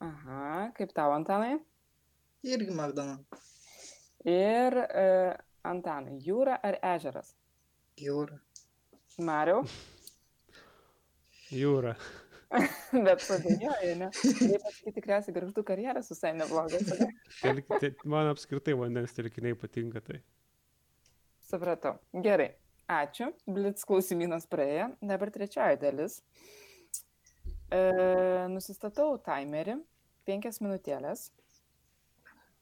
Aha, 0.01 0.73
kaip 0.75 0.91
tau, 0.97 1.13
Antanai? 1.15 1.61
Irgi 2.43 2.75
McDonald's. 2.75 3.47
Ir 4.27 4.75
uh, 4.83 5.39
Antanai, 5.63 6.19
jūra 6.27 6.59
ar 6.67 6.81
ežeras? 6.97 7.37
Jūra. 8.01 8.41
Mariau? 9.23 9.63
jūra. 11.55 11.95
Bet 13.07 13.23
padėjoji, 13.23 13.93
ne? 14.01 14.09
Taip, 14.15 14.63
pasakyti, 14.65 14.95
tikriausiai 14.97 15.35
garždų 15.37 15.63
karjeras 15.67 16.11
visai 16.11 16.33
neblogas. 16.35 16.89
Man 18.03 18.31
apskritai 18.33 18.75
vandens 18.79 19.15
telkiniai 19.15 19.59
patinka 19.59 20.03
tai. 20.03 20.19
Supratau. 21.47 21.97
Gerai. 22.25 22.51
Ačiū. 22.91 23.31
Blitz 23.47 23.87
klausimynas 23.87 24.49
praėjo. 24.51 24.89
Dabar 25.13 25.31
trečioji 25.31 25.79
dalis. 25.83 26.19
E, 27.71 27.79
nusistatau 28.51 29.15
timerį. 29.23 29.79
Penkias 30.27 30.59
minutėlės. 30.63 31.29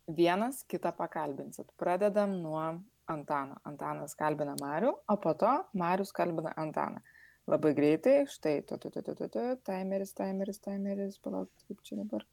Vienas 0.09 0.61
kitą 0.69 0.93
pakalbinsit. 0.97 1.73
Pradedam 1.81 2.37
nuo 2.45 2.65
Antano. 3.09 3.57
Antanas 3.69 4.13
kalbina 4.17 4.53
Marių, 4.61 4.93
o 5.09 5.17
po 5.21 5.33
to 5.37 5.55
Marius 5.81 6.13
kalbina 6.17 6.53
Antaną 6.61 7.01
labai 7.49 7.73
greitai, 7.75 8.27
štai, 8.29 8.61
tu, 8.69 8.77
tu, 8.79 8.91
tu, 8.93 9.03
tu, 9.03 9.15
tu, 9.17 9.29
tu, 9.33 9.45
timeris, 9.65 10.13
timeris, 10.17 10.61
timeris, 10.65 11.17
palauk, 11.25 11.51
kaip 11.69 11.81
čia 11.87 11.97
dabar. 12.03 12.27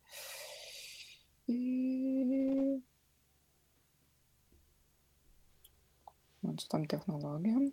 Man 6.43 6.59
su 6.59 6.67
tom 6.69 6.85
technologijom. 6.89 7.69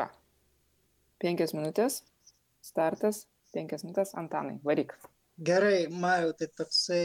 Va. 0.00 0.08
Penkias 1.20 1.52
minutės, 1.52 2.00
startas, 2.64 3.26
penkias 3.52 3.84
minutės, 3.84 4.14
Antanai, 4.16 4.56
varyk. 4.64 4.96
Gerai, 5.44 5.86
Mariu, 5.92 6.32
tai 6.36 6.48
toksai 6.56 7.04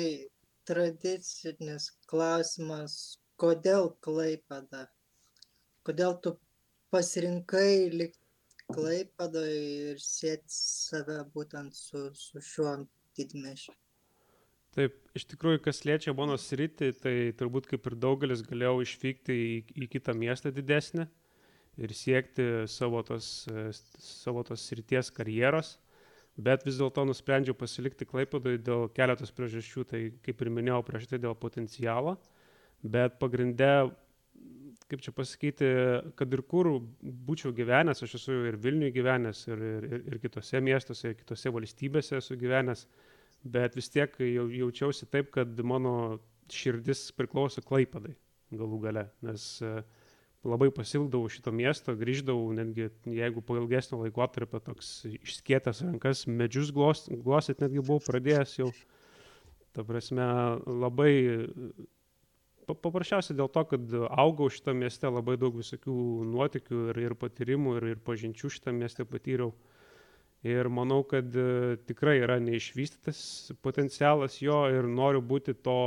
tradicinis 0.68 1.92
klausimas, 2.10 3.20
kodėl 3.42 3.92
Klaipada? 4.06 4.88
Kodėl 5.86 6.16
tu 6.24 6.38
pasirinkai 6.94 7.92
likti 7.92 8.25
Klaipėdoje 8.74 9.58
ir 9.92 10.00
sėti 10.02 10.50
save 10.50 11.20
būtent 11.34 11.76
su, 11.78 12.08
su 12.18 12.42
šiuo 12.42 12.78
didmešiu. 13.18 13.76
Taip, 14.76 14.96
iš 15.16 15.24
tikrųjų, 15.32 15.62
kas 15.64 15.86
liečia 15.88 16.12
mano 16.18 16.36
sritį, 16.40 16.90
tai 17.00 17.14
turbūt 17.40 17.70
kaip 17.70 17.86
ir 17.88 17.96
daugelis 17.96 18.42
galėjau 18.44 18.82
išvykti 18.84 19.36
į, 19.40 19.54
į 19.86 19.88
kitą 19.94 20.16
miestą 20.18 20.52
didesnį 20.52 21.06
ir 21.80 21.94
siekti 21.96 22.44
savo 22.72 23.00
tos, 23.08 23.46
savo 24.04 24.44
tos 24.48 24.66
srities 24.68 25.12
karjeros, 25.16 25.76
bet 26.36 26.66
vis 26.68 26.80
dėlto 26.80 27.06
nusprendžiau 27.08 27.56
pasilikti 27.56 28.08
Klaipėdui 28.08 28.58
dėl 28.64 28.90
keletos 28.96 29.32
priežasčių, 29.36 29.86
tai 29.88 30.02
kaip 30.26 30.44
ir 30.44 30.52
minėjau 30.58 30.82
prieš 30.88 31.08
tai 31.12 31.22
dėl 31.24 31.38
potencialo, 31.40 32.18
bet 32.84 33.16
pagrindė 33.22 33.92
kaip 34.92 35.02
čia 35.02 35.14
pasakyti, 35.16 35.68
kad 36.20 36.34
ir 36.34 36.44
kur 36.46 36.70
būčiau 37.02 37.54
gyvenęs, 37.58 38.04
aš 38.06 38.18
esu 38.20 38.38
ir 38.52 38.60
Vilniuje 38.62 38.94
gyvenęs, 38.96 39.46
ir, 39.50 39.64
ir, 39.66 39.88
ir 40.14 40.22
kitose 40.22 40.62
miestuose, 40.62 41.12
ir 41.12 41.18
kitose 41.20 41.52
valstybėse 41.56 42.20
esu 42.20 42.38
gyvenęs, 42.40 42.86
bet 43.56 43.78
vis 43.78 43.90
tiek 43.94 44.14
jau, 44.22 44.46
jaučiausi 44.54 45.10
taip, 45.10 45.32
kad 45.34 45.58
mano 45.66 45.96
širdis 46.54 47.10
priklauso 47.18 47.64
Klaipadai 47.66 48.14
galų 48.54 48.80
gale, 48.84 49.08
nes 49.26 49.46
e, 49.66 49.72
labai 50.46 50.70
pasilgdavau 50.74 51.30
šito 51.34 51.54
miesto, 51.56 51.96
grįždavau, 51.98 52.52
netgi 52.54 52.92
jeigu 53.10 53.42
po 53.46 53.58
ilgesnio 53.58 54.04
laikotarpio 54.04 54.62
toks 54.64 54.92
išskėtęs 55.10 55.82
rankas, 55.88 56.26
medžius 56.30 56.70
glosyti 56.76 57.66
netgi 57.66 57.82
buvau 57.82 58.04
pradėjęs 58.06 58.60
jau. 58.62 58.70
Ta 59.76 59.84
prasme, 59.84 60.24
labai 60.70 61.12
Paprasčiausiai 62.66 63.38
dėl 63.38 63.50
to, 63.54 63.62
kad 63.70 63.94
augau 64.10 64.50
šitą 64.50 64.74
miestą, 64.78 65.12
labai 65.14 65.36
daug 65.38 65.56
visokių 65.60 65.96
nuotikių 66.32 66.82
ir, 66.92 67.00
ir 67.04 67.16
patyrimų 67.22 67.78
ir, 67.80 67.88
ir 67.94 68.04
pažinčių 68.06 68.52
šitą 68.58 68.74
miestą 68.74 69.06
patyriau. 69.10 69.52
Ir 70.46 70.70
manau, 70.70 71.00
kad 71.10 71.34
e, 71.42 71.76
tikrai 71.90 72.20
yra 72.22 72.38
neišvystytas 72.42 73.20
potencialas 73.66 74.38
jo 74.44 74.60
ir 74.70 74.86
noriu 74.90 75.24
būti 75.26 75.56
to 75.66 75.78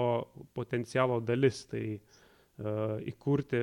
potencialo 0.55 1.21
dalis. 1.23 1.61
Tai 1.71 1.83
uh, 1.95 2.97
įkurti, 3.07 3.61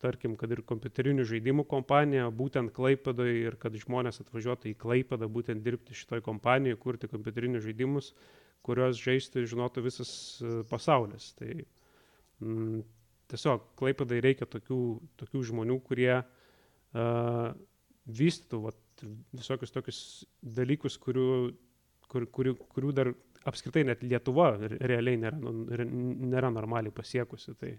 tarkim, 0.00 0.36
kad 0.40 0.52
ir 0.54 0.62
kompiuterinių 0.64 1.26
žaidimų 1.28 1.66
kompaniją, 1.68 2.30
būtent 2.32 2.72
Klaipadoje 2.76 3.34
ir 3.42 3.58
kad 3.60 3.76
žmonės 3.76 4.22
atvažiuotų 4.24 4.72
į 4.72 4.78
Klaipadą 4.80 5.28
būtent 5.28 5.60
dirbti 5.64 5.96
šitoj 5.96 6.24
kompanijoje, 6.24 6.80
kurti 6.80 7.10
kompiuterinius 7.12 7.66
žaidimus, 7.66 8.14
kuriuos 8.64 8.96
žaistų 9.00 9.42
ir 9.42 9.52
žinotų 9.52 9.84
visas 9.84 10.14
e, 10.40 10.54
pasaulis. 10.72 11.34
Tai 11.36 11.52
uh, 11.52 11.68
mm, 12.40 12.82
tiesiog 13.30 13.70
Klaipadai 13.78 14.20
reikia 14.24 14.48
tokių, 14.50 14.80
tokių 15.20 15.42
žmonių, 15.52 15.78
kurie 15.86 16.12
uh, 16.20 17.50
vystytų 18.10 18.62
vat, 18.66 18.80
visokius 19.36 19.74
tokius 19.74 20.00
dalykus, 20.42 20.98
kurių, 21.00 21.28
kur, 22.10 22.26
kurių, 22.26 22.56
kurių 22.74 22.92
dar 22.96 23.12
apskritai 23.48 23.84
net 23.88 24.02
Lietuva 24.04 24.50
realiai 24.60 25.20
nėra, 25.20 25.38
nu, 25.40 25.54
nėra 26.32 26.50
normaliai 26.52 26.92
pasiekusi. 26.94 27.54
Tai 27.60 27.72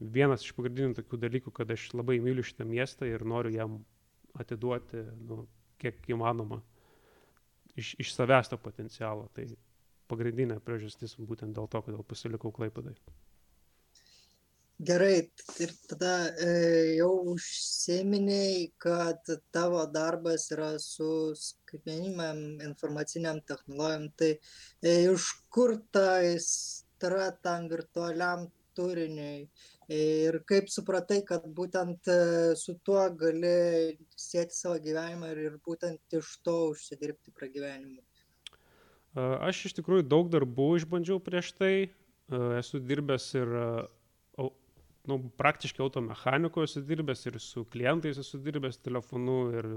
vienas 0.00 0.44
iš 0.44 0.54
pagrindinių 0.56 0.96
tokių 1.00 1.20
dalykų, 1.26 1.52
kad 1.56 1.70
aš 1.72 1.90
labai 1.96 2.18
myliu 2.24 2.44
šitą 2.46 2.66
miestą 2.68 3.08
ir 3.08 3.24
noriu 3.28 3.52
jam 3.54 3.78
atiduoti, 4.36 5.02
nu, 5.28 5.44
kiek 5.80 6.00
įmanoma, 6.12 6.60
iš, 7.76 7.94
iš 8.00 8.12
savęs 8.16 8.52
to 8.52 8.58
potencialo. 8.60 9.28
Tai 9.36 9.48
pagrindinė 10.10 10.60
priežastis 10.64 11.16
būtent 11.18 11.56
dėl 11.56 11.68
to, 11.68 11.82
kodėl 11.82 12.04
pasilikau 12.06 12.52
Klaipadai. 12.54 12.94
Gerai, 14.78 15.30
ir 15.56 15.70
tada 15.88 16.10
e, 16.36 16.48
jau 16.98 17.08
užsiminėjai, 17.32 18.66
kad 18.76 19.30
tavo 19.48 19.80
darbas 19.88 20.50
yra 20.52 20.74
su 20.76 21.32
skaitmeniniam 21.32 22.60
informaciniam 22.66 23.40
technologijom, 23.48 24.10
tai 24.20 24.28
e, 24.36 24.92
iš 25.14 25.30
kur 25.48 25.78
ta 25.88 26.18
aistra 26.18 27.30
tam 27.40 27.70
virtualiam 27.72 28.50
turiniui 28.76 29.48
ir 29.96 30.40
kaip 30.44 30.68
supratai, 30.68 31.22
kad 31.24 31.48
būtent 31.56 32.12
e, 32.12 32.20
su 32.60 32.76
tuo 32.84 33.08
gali 33.16 33.96
sėti 34.12 34.60
savo 34.60 34.76
gyvenimą 34.84 35.32
ir, 35.32 35.44
ir 35.48 35.60
būtent 35.64 36.20
iš 36.20 36.36
to 36.44 36.60
užsidirbti 36.76 37.32
pragyvenimą. 37.32 38.02
Aš 39.40 39.70
iš 39.70 39.80
tikrųjų 39.80 40.04
daug 40.04 40.28
darbų 40.28 40.74
išbandžiau 40.82 41.16
prieš 41.24 41.54
tai, 41.56 41.76
esu 42.60 42.76
dirbęs 42.84 43.32
ir 43.40 43.54
nu, 45.08 45.18
praktiškai 45.40 45.82
automechaniko 45.84 46.64
esu 46.66 46.82
dirbęs 46.86 47.26
ir 47.30 47.38
su 47.42 47.64
klientais 47.72 48.18
esu 48.22 48.40
dirbęs 48.42 48.78
telefonu 48.82 49.36
ir 49.56 49.68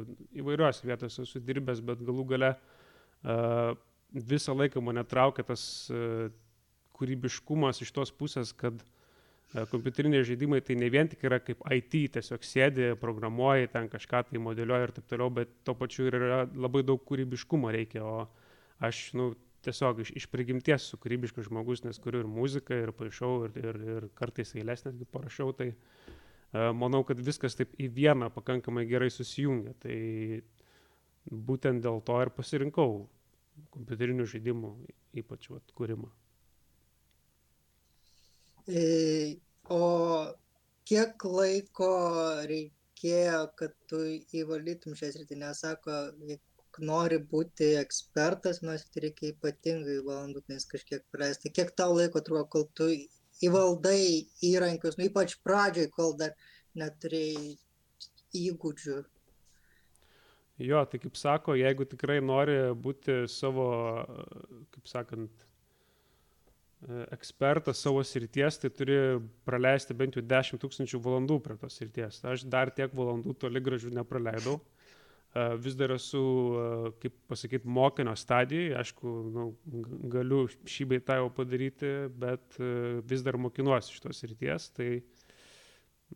įvairiuose 0.42 0.88
vietose 0.90 1.26
esu 1.26 1.42
dirbęs, 1.44 1.82
bet 1.86 2.04
galų 2.06 2.26
gale 2.34 2.54
uh, 2.56 3.74
visą 4.14 4.56
laiką 4.58 4.84
mane 4.84 5.04
traukia 5.08 5.46
tas 5.48 5.64
uh, 5.94 6.30
kūrybiškumas 7.00 7.84
iš 7.86 7.94
tos 7.96 8.12
pusės, 8.16 8.54
kad 8.58 8.82
uh, 8.82 9.66
kompiuteriniai 9.72 10.26
žaidimai 10.28 10.62
tai 10.66 10.78
ne 10.78 10.90
vien 10.94 11.10
tik 11.10 11.24
yra 11.26 11.40
kaip 11.42 11.64
IT, 11.74 11.96
tiesiog 12.16 12.44
sėdi, 12.46 12.90
programuoji, 13.02 13.72
ten 13.74 13.90
kažką 13.90 14.24
tai 14.30 14.42
modeliuoji 14.42 14.88
ir 14.88 14.96
taip 14.98 15.08
toliau, 15.10 15.34
bet 15.34 15.54
to 15.66 15.74
pačiu 15.78 16.10
ir 16.10 16.20
yra 16.20 16.42
labai 16.54 16.84
daug 16.86 17.02
kūrybiškumo 17.06 17.72
reikia, 17.74 18.06
o 18.06 18.28
aš, 18.86 19.10
nu, 19.18 19.32
tiesiog 19.66 20.04
iš, 20.04 20.14
iš 20.22 20.30
prigimties 20.32 20.88
su 20.92 21.00
kūrybiškas 21.02 21.50
žmogus, 21.50 21.84
nes 21.84 22.00
kuriu 22.02 22.24
ir 22.24 22.32
muziką, 22.32 22.78
ir 22.86 22.94
paišau, 22.96 23.34
ir, 23.48 23.60
ir, 23.60 23.84
ir 23.96 24.08
kartais 24.20 24.56
eilės 24.56 24.86
netgi 24.86 25.08
parašau, 25.10 25.52
tai 25.58 25.74
uh, 25.74 26.72
manau, 26.76 27.04
kad 27.08 27.20
viskas 27.20 27.58
taip 27.58 27.76
į 27.80 27.90
vieną 27.94 28.32
pakankamai 28.34 28.86
gerai 28.90 29.10
susijungia. 29.14 29.76
Tai 29.84 29.98
būtent 31.30 31.84
dėl 31.84 32.02
to 32.06 32.18
ir 32.24 32.32
pasirinkau 32.34 33.04
kompiuterinių 33.76 34.26
žaidimų, 34.32 34.74
ypač 35.20 35.50
vat, 35.52 35.74
kūrimą. 35.78 36.10
E, 38.70 39.38
o 39.74 39.84
kiek 40.88 41.26
laiko 41.26 41.90
reikėjo, 42.50 43.42
kad 43.60 43.76
tu 43.90 44.02
įvalytum 44.40 44.96
šią 44.98 45.12
sritį, 45.16 45.40
nes 45.44 45.64
sako, 45.66 45.98
nori 46.82 47.20
būti 47.32 47.74
ekspertas, 47.80 48.62
nors 48.66 48.86
tai 48.90 49.08
reikia 49.08 49.34
ypatingai 49.34 50.00
valandų, 50.06 50.44
nes 50.52 50.68
kažkiek 50.70 51.04
praleisti. 51.14 51.52
Kiek 51.54 51.72
tau 51.78 51.94
laiko 51.98 52.22
truko, 52.26 52.46
kol 52.56 52.68
tu 52.78 52.90
įvaldai 53.46 54.26
įrankius, 54.46 54.98
nu, 55.00 55.08
ypač 55.10 55.38
pradžioj, 55.46 55.90
kol 55.96 56.16
dar 56.20 56.36
neturėjai 56.80 57.56
įgūdžių. 58.40 58.98
Jo, 60.60 60.82
tai 60.92 61.00
kaip 61.00 61.16
sako, 61.16 61.56
jeigu 61.56 61.86
tikrai 61.88 62.20
nori 62.20 62.58
būti 62.76 63.22
savo, 63.32 63.70
kaip 64.76 64.90
sakant, 64.92 65.46
ekspertas 67.12 67.80
savo 67.84 68.04
srities, 68.08 68.58
tai 68.60 68.72
turi 68.72 68.98
praleisti 69.48 69.96
bent 69.96 70.16
jau 70.16 70.24
10 70.24 70.60
tūkstančių 70.62 71.00
valandų 71.04 71.40
prie 71.44 71.58
tos 71.60 71.80
srities. 71.80 72.22
Aš 72.24 72.46
dar 72.48 72.72
tiek 72.76 72.94
valandų 72.96 73.36
toli 73.40 73.64
gražu 73.64 73.92
nepraleidau 73.92 74.60
vis 75.62 75.76
dar 75.78 75.94
esu, 75.94 76.24
kaip 77.02 77.14
pasakyti, 77.30 77.70
mokinio 77.70 78.16
stadijai, 78.18 78.74
aišku, 78.82 79.14
nu, 79.36 79.46
galiu 80.10 80.48
šį 80.50 80.88
beitą 80.96 81.20
jau 81.20 81.30
padaryti, 81.34 81.92
bet 82.10 82.58
vis 83.10 83.22
dar 83.26 83.38
mokinuosi 83.38 83.94
šitos 83.94 84.24
ryties, 84.26 84.70
tai, 84.74 84.90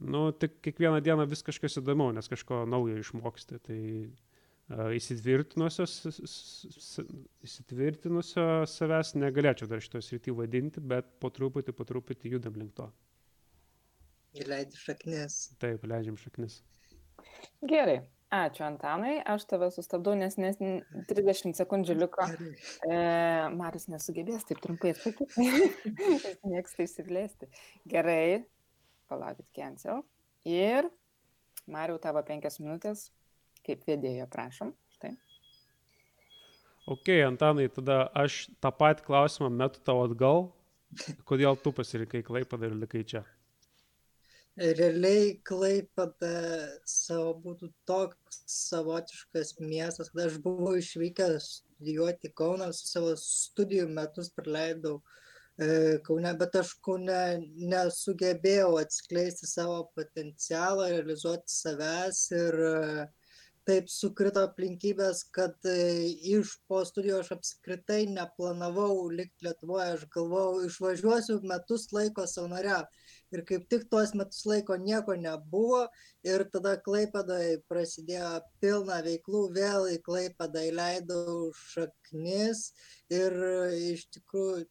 nu, 0.01 0.31
tik 0.33 0.57
kiekvieną 0.65 1.01
dieną 1.05 1.27
vis 1.29 1.45
kažkas 1.45 1.77
įdomiau, 1.83 2.09
nes 2.15 2.29
kažko 2.31 2.63
naujo 2.69 2.97
išmoksti, 3.03 3.61
tai 3.69 3.79
įsitvirtinusio, 7.43 8.45
savęs 8.69 9.13
negalėčiau 9.19 9.67
dar 9.69 9.81
šitos 9.83 10.11
rytį 10.15 10.31
vadinti, 10.37 10.79
bet 10.81 11.05
po 11.19 11.29
truputį, 11.33 11.71
po 11.75 11.83
truputį 11.85 12.29
judam 12.37 12.55
link 12.57 12.73
to. 12.77 12.87
Įleidži 14.33 14.77
šaknis. 14.81 15.33
Taip, 15.61 15.83
leidžiam 15.85 16.17
šaknis. 16.17 16.61
Gerai, 17.61 17.99
Ačiū 18.33 18.63
Antanai, 18.65 19.19
aš 19.29 19.43
tave 19.45 19.67
sustabdau, 19.69 20.15
nes, 20.17 20.39
nes 20.41 20.57
30 20.57 21.53
sekundžių 21.53 21.95
liko. 21.99 22.25
E, 22.25 22.95
Marius 23.53 23.85
nesugebės 23.93 24.47
taip 24.49 24.63
trumpai 24.63 24.95
atsakyti. 24.95 25.45
Jis 26.25 26.39
mėgsta 26.41 26.87
išsiplėsti. 26.87 27.49
Gerai, 27.93 28.41
palaukit, 29.11 29.45
cancel. 29.53 30.01
Ir 30.49 30.89
Mariu, 31.69 31.99
tavo 32.01 32.23
penkias 32.25 32.57
minutės, 32.59 33.05
kaip 33.67 33.85
vedėjo, 33.87 34.25
prašom. 34.33 34.73
Štai. 34.97 35.13
Ok, 36.89 37.13
Antanai, 37.27 37.69
tada 37.71 38.07
aš 38.17 38.47
tą 38.63 38.73
patį 38.81 39.05
klausimą 39.11 39.53
metu 39.53 39.83
tau 39.85 40.01
atgal. 40.07 40.49
Kodėl 41.29 41.55
tu 41.61 41.71
pasirinkai 41.73 42.25
Klaipadą 42.25 42.67
ir 42.71 42.81
likai 42.81 43.05
čia? 43.07 43.23
Realiai 44.57 45.39
Klaipėda 45.47 46.33
savo 46.85 47.33
būtų 47.41 47.71
toks 47.89 48.43
savotiškas 48.53 49.55
miestas, 49.59 50.11
kad 50.13 50.27
aš 50.27 50.37
buvau 50.43 50.75
išvykęs 50.77 51.49
studijuoti 51.63 52.31
Kauną, 52.37 52.69
su 52.73 52.87
savo 52.87 53.15
studijų 53.17 53.87
metus 53.89 54.29
praleidau 54.35 54.99
e, 55.57 55.97
Kaune, 56.05 56.35
bet 56.37 56.55
aš 56.61 56.75
Kaune 56.85 57.41
nesugebėjau 57.57 58.77
atskleisti 58.81 59.49
savo 59.49 59.89
potencialą, 59.97 60.91
realizuoti 60.93 61.49
savęs 61.53 62.27
ir 62.37 62.59
taip 63.67 63.87
sukrito 63.91 64.43
aplinkybės, 64.47 65.23
kad 65.35 65.55
e, 65.69 66.09
iš 66.35 66.57
po 66.67 66.81
studijų 66.87 67.21
aš 67.21 67.31
apskritai 67.37 68.03
neplanavau 68.11 69.07
likti 69.11 69.47
Lietuvoje, 69.47 69.87
aš 69.95 70.03
galvojau, 70.13 70.65
išvažiuosiu 70.67 71.39
metus 71.47 71.87
laiko 71.95 72.25
savanorią. 72.29 72.81
Ir 73.33 73.41
kaip 73.49 73.65
tik 73.71 73.87
tuos 73.89 74.13
metus 74.17 74.43
laiko 74.45 74.75
nieko 74.77 75.15
nebuvo 75.17 75.85
ir 76.27 76.43
tada 76.53 76.75
Klaipėdai 76.85 77.63
prasidėjo 77.71 78.35
pilna 78.61 78.99
veiklų, 79.05 79.47
vėl 79.55 79.89
į 79.95 79.97
Klaipėdą 80.05 80.67
įleidau 80.69 81.49
šaknis 81.63 82.67
ir 83.09 83.39
iš 83.95 84.05
tikrųjų 84.13 84.67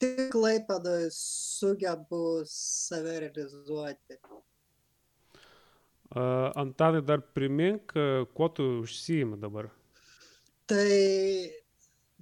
tik 0.00 0.26
Klaipėdai 0.32 1.10
sugebu 1.12 2.24
save 2.48 3.20
realizuoti. 3.26 4.20
Antanai, 6.14 7.02
dar 7.02 7.20
primink, 7.34 7.92
kuo 8.34 8.48
tu 8.48 8.62
užsijimi 8.82 9.36
dabar? 9.40 9.70
Tai 10.66 11.50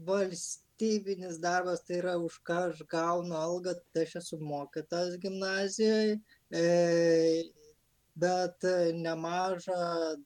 valstybinis 0.07 1.37
darbas, 1.41 1.85
tai 1.87 1.99
yra 2.01 2.15
už 2.21 2.39
ką 2.47 2.57
aš 2.71 2.81
gaunu 2.91 3.37
algą, 3.37 3.75
tai 3.93 4.07
aš 4.09 4.17
esu 4.23 4.39
mokytas 4.41 5.19
gimnazijoje, 5.23 6.17
bet 8.15 8.67
nemažą 8.95 9.77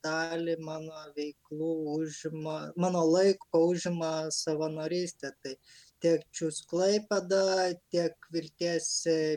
dalį 0.05 0.57
mano 0.61 1.03
veiklų 1.17 1.73
užima, 1.99 2.57
mano 2.77 3.03
laiko 3.07 3.67
užima 3.73 4.31
savanorystė. 4.35 5.33
Tai 5.43 5.55
tiek 6.03 6.25
čius 6.35 6.61
klaipėda 6.71 7.75
tiek 7.93 8.29
vilties 8.35 8.89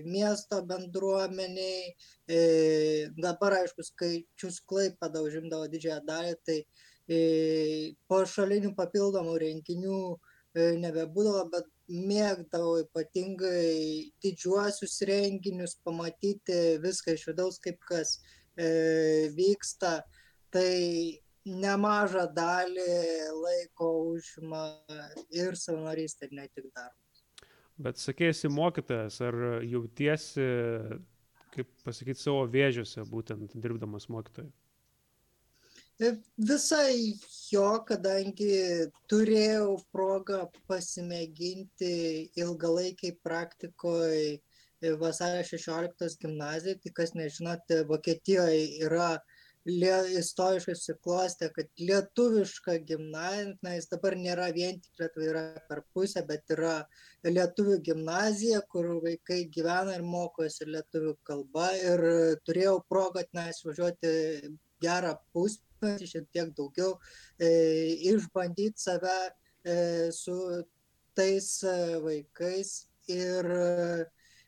miesto 0.05 0.61
bendruomenei 0.69 1.91
e, 1.91 2.39
dabar 3.17 3.57
aišku 3.61 3.85
skaičius 3.87 4.61
klaipėda 4.69 5.23
užimdavo 5.25 5.69
didžiąją 5.71 6.01
dalį 6.09 6.35
tai 6.47 6.57
e, 6.61 7.21
pašalinių 8.11 8.73
papildomų 8.77 9.37
renginių 9.45 10.01
e, 10.11 10.67
nebebūdavo 10.83 11.47
bet 11.55 11.71
mėgdavau 12.11 12.77
ypatingai 12.85 14.11
didžiuosius 14.23 15.01
renginius 15.09 15.75
pamatyti 15.83 16.61
viską 16.85 17.17
iš 17.17 17.27
vidaus 17.31 17.59
kaip 17.63 17.81
kas 17.89 18.19
vyksta. 19.35 20.01
Tai 20.51 20.71
nemažą 21.45 22.27
dalį 22.35 22.87
laiko 23.41 23.91
užima 24.11 24.65
ir 25.33 25.57
savanorystė, 25.57 26.29
ne 26.31 26.47
tik 26.53 26.69
darbas. 26.75 27.23
Bet 27.81 27.97
sakėsi 27.97 28.51
mokytojas, 28.51 29.17
ar 29.25 29.37
jautiesi, 29.65 30.45
kaip 31.55 31.69
pasakyti, 31.85 32.21
savo 32.21 32.43
vėžiuose, 32.51 33.05
būtent 33.09 33.55
dirbdamas 33.57 34.05
mokytoju? 34.13 34.51
E, 36.01 36.11
visai 36.37 37.17
jo, 37.51 37.65
kadangi 37.85 38.53
turėjau 39.11 39.75
progą 39.93 40.43
pasimėginti 40.69 41.91
ilgalaikiai 42.41 43.17
praktikoje 43.25 44.39
vasario 45.01 45.43
16 45.45 46.17
gimnazijoje, 46.23 46.79
tai 46.81 46.93
kas 46.97 47.13
nežinote, 47.13 47.83
Vokietijoje 47.89 48.63
yra 48.87 49.11
lie, 49.67 49.93
istoriškai 50.19 50.75
susiklostė, 50.77 51.49
kad 51.55 51.69
lietuviška 51.79 52.77
gimnazija, 52.87 53.55
na, 53.61 53.75
jis 53.77 53.89
dabar 53.91 54.15
nėra 54.17 54.49
vien 54.55 54.79
tik 54.81 55.01
Lietuvai 55.01 55.27
yra 55.29 55.43
per 55.69 55.83
pusę, 55.93 56.23
bet 56.27 56.49
yra 56.55 56.75
lietuvių 57.27 57.77
gimnazija, 57.85 58.61
kur 58.71 58.87
vaikai 59.03 59.43
gyvena 59.53 59.97
ir 59.97 60.05
mokosi 60.05 60.67
lietuvių 60.69 61.15
kalba. 61.27 61.69
Ir 61.77 62.05
turėjau 62.47 62.79
progą 62.89 63.25
ten 63.29 63.51
išvažiuoti 63.51 64.13
gerą 64.81 65.15
pusmetį, 65.35 66.09
šiek 66.09 66.29
tiek 66.33 66.53
daugiau, 66.57 66.95
e, 67.37 67.51
išbandyti 68.09 68.81
save 68.81 69.17
e, 69.29 70.09
su 70.15 70.37
tais 71.17 71.51
e, 71.63 71.77
vaikais. 72.01 72.79
Ir 73.11 73.45
e, 73.45 74.05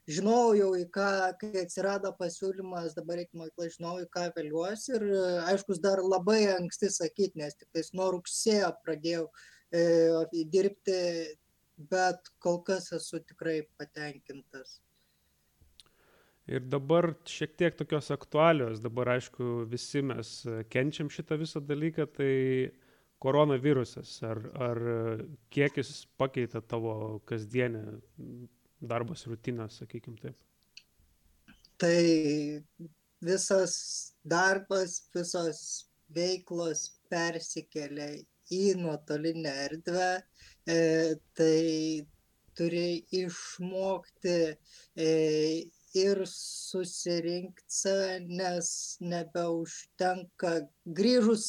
žinojau 0.10 0.56
jau 0.58 0.72
į 0.80 0.88
ką 0.94 1.10
kai 1.40 1.52
atsirado 1.64 2.12
pasiūlymas 2.20 2.96
dabar 2.98 3.22
eit 3.22 3.32
į 3.32 3.40
mokyklą 3.44 3.70
žinojau 3.76 4.06
į 4.06 4.10
ką 4.14 4.26
veliuosi 4.36 4.96
ir 4.98 5.06
aiškus 5.52 5.80
dar 5.84 6.04
labai 6.04 6.42
anksti 6.58 6.92
sakyt 6.92 7.38
nes 7.40 7.56
tiktais 7.56 7.94
nuo 7.96 8.10
rugsėjo 8.18 8.74
pradėjau 8.84 9.30
e, 9.72 10.44
dirbti 10.52 11.00
bet 11.78 12.32
kol 12.44 12.62
kas 12.68 12.92
esu 12.94 13.22
tikrai 13.24 13.62
patenkintas. 13.80 14.80
Ir 16.44 16.66
dabar 16.68 17.14
šiek 17.30 17.54
tiek 17.56 17.76
tokios 17.80 18.12
aktualios, 18.12 18.82
dabar 18.84 19.14
aišku 19.16 19.64
visi 19.72 20.02
mes 20.04 20.42
kenčiam 20.74 21.08
šitą 21.08 21.38
visą 21.40 21.62
dalyką, 21.64 22.08
tai 22.18 22.34
koronavirusas, 23.24 24.18
ar, 24.28 24.42
ar 24.60 24.82
kiek 25.56 25.80
jis 25.80 26.04
pakeitė 26.20 26.60
tavo 26.68 27.22
kasdienę 27.30 27.86
darbas 28.92 29.26
rutina, 29.30 29.70
sakykim 29.72 30.18
taip? 30.22 30.36
Tai 31.82 32.64
visas 33.24 33.76
darbas, 34.24 35.02
visos 35.16 35.62
veiklos 36.14 36.88
persikelia 37.12 38.10
į 38.54 38.64
nuotolinę 38.80 39.54
erdvę, 39.68 40.10
e, 40.70 40.80
tai 41.38 42.06
turi 42.58 43.04
išmokti 43.24 44.36
e, 44.96 45.10
ir 45.98 46.24
susirinkt 46.30 47.64
save, 47.70 48.20
nes 48.26 48.70
nebeužtenka 49.02 50.54
grįžus 51.00 51.48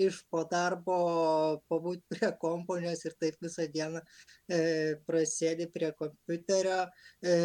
iš 0.00 0.20
po 0.30 0.42
darbo 0.50 0.98
pabūt 1.70 2.02
prie 2.10 2.30
kompo, 2.40 2.78
nes 2.82 3.04
ir 3.06 3.14
taip 3.20 3.38
visą 3.44 3.66
dieną 3.70 4.02
e, 4.02 4.60
prasėdi 5.06 5.68
prie 5.74 5.92
kompiuterio. 5.98 6.80
E, 7.22 7.36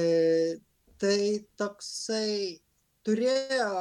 tai 1.00 1.20
toksai 1.60 2.60
turėjo 3.06 3.76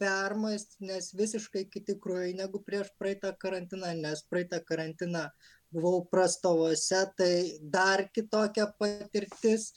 permasti, 0.00 0.84
nes 0.88 1.10
visiškai 1.16 1.66
kiti 1.72 1.96
krūviai 2.00 2.36
negu 2.36 2.60
prieš 2.64 2.92
praeitą 3.00 3.32
karantiną, 3.40 3.92
nes 4.00 4.22
praeitą 4.28 4.60
karantiną 4.64 5.26
buvau 5.72 6.04
prastovose, 6.12 7.02
tai 7.16 7.32
dar 7.60 8.06
kitokia 8.14 8.70
patirtis. 8.78 9.70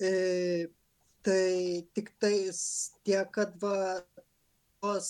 E, 0.00 0.68
tai 1.26 1.82
tiktais 1.94 2.58
tiek, 3.02 3.26
kad 3.34 3.56
va, 3.62 3.98
tos 4.82 5.08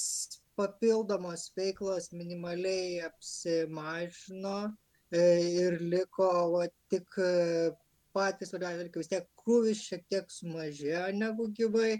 papildomos 0.56 1.50
veiklos 1.58 2.08
minimaliai 2.16 3.02
apsimažino 3.04 4.56
e, 5.12 5.24
ir 5.64 5.76
liko 5.92 6.30
va, 6.54 6.64
tik 6.92 7.18
e, 7.20 7.34
patys 8.16 8.54
svarbiausi 8.54 8.80
dalykai, 8.80 9.02
vis 9.02 9.12
tiek 9.12 9.28
krūvis 9.42 9.84
šiek 9.90 10.06
tiek 10.08 10.32
sumažėjo 10.32 11.04
negu 11.20 11.50
gyvai, 11.58 11.92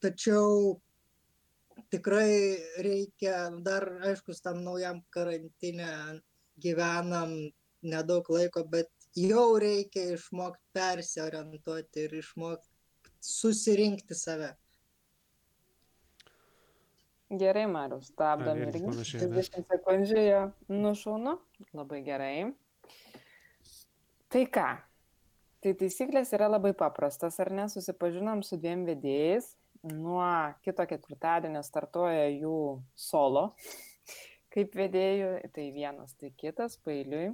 tačiau 0.00 0.78
tikrai 1.92 2.56
reikia, 2.88 3.50
dar 3.66 3.90
aišku, 4.08 4.32
tam 4.40 4.64
naujam 4.64 5.04
karantinę 5.12 5.92
gyvenam 6.62 7.36
nedaug 7.84 8.28
laiko, 8.32 8.64
bet 8.64 8.88
jau 9.18 9.58
reikia 9.60 10.14
išmokti 10.16 10.72
persiorientuoti 10.78 12.06
ir 12.06 12.20
išmokti 12.22 12.71
susirinkti 13.22 14.14
save. 14.18 14.52
Gerai, 17.32 17.64
Marius, 17.70 18.10
stabdom 18.12 18.58
irgi. 18.66 18.82
30 18.92 19.64
sekundžių 19.70 20.24
jo 20.26 20.40
nušaunu. 20.68 21.38
Labai 21.72 22.02
gerai. 22.04 22.34
Tai 24.32 24.42
ką? 24.52 24.66
Tai 25.62 25.72
taisyklės 25.78 26.34
yra 26.36 26.50
labai 26.50 26.74
paprastas, 26.76 27.38
ar 27.40 27.52
ne? 27.54 27.68
Susipažinom 27.72 28.42
su 28.44 28.58
dviem 28.60 28.84
vedėjais. 28.88 29.54
Nuo 29.88 30.26
kito 30.62 30.84
ketvirtadienio 30.86 31.62
startuoja 31.66 32.28
jų 32.28 32.58
solo 32.94 33.48
kaip 34.52 34.76
vedėjų, 34.76 35.30
tai 35.54 35.66
vienas, 35.74 36.14
tai 36.20 36.30
kitas, 36.38 36.76
pailiui. 36.84 37.32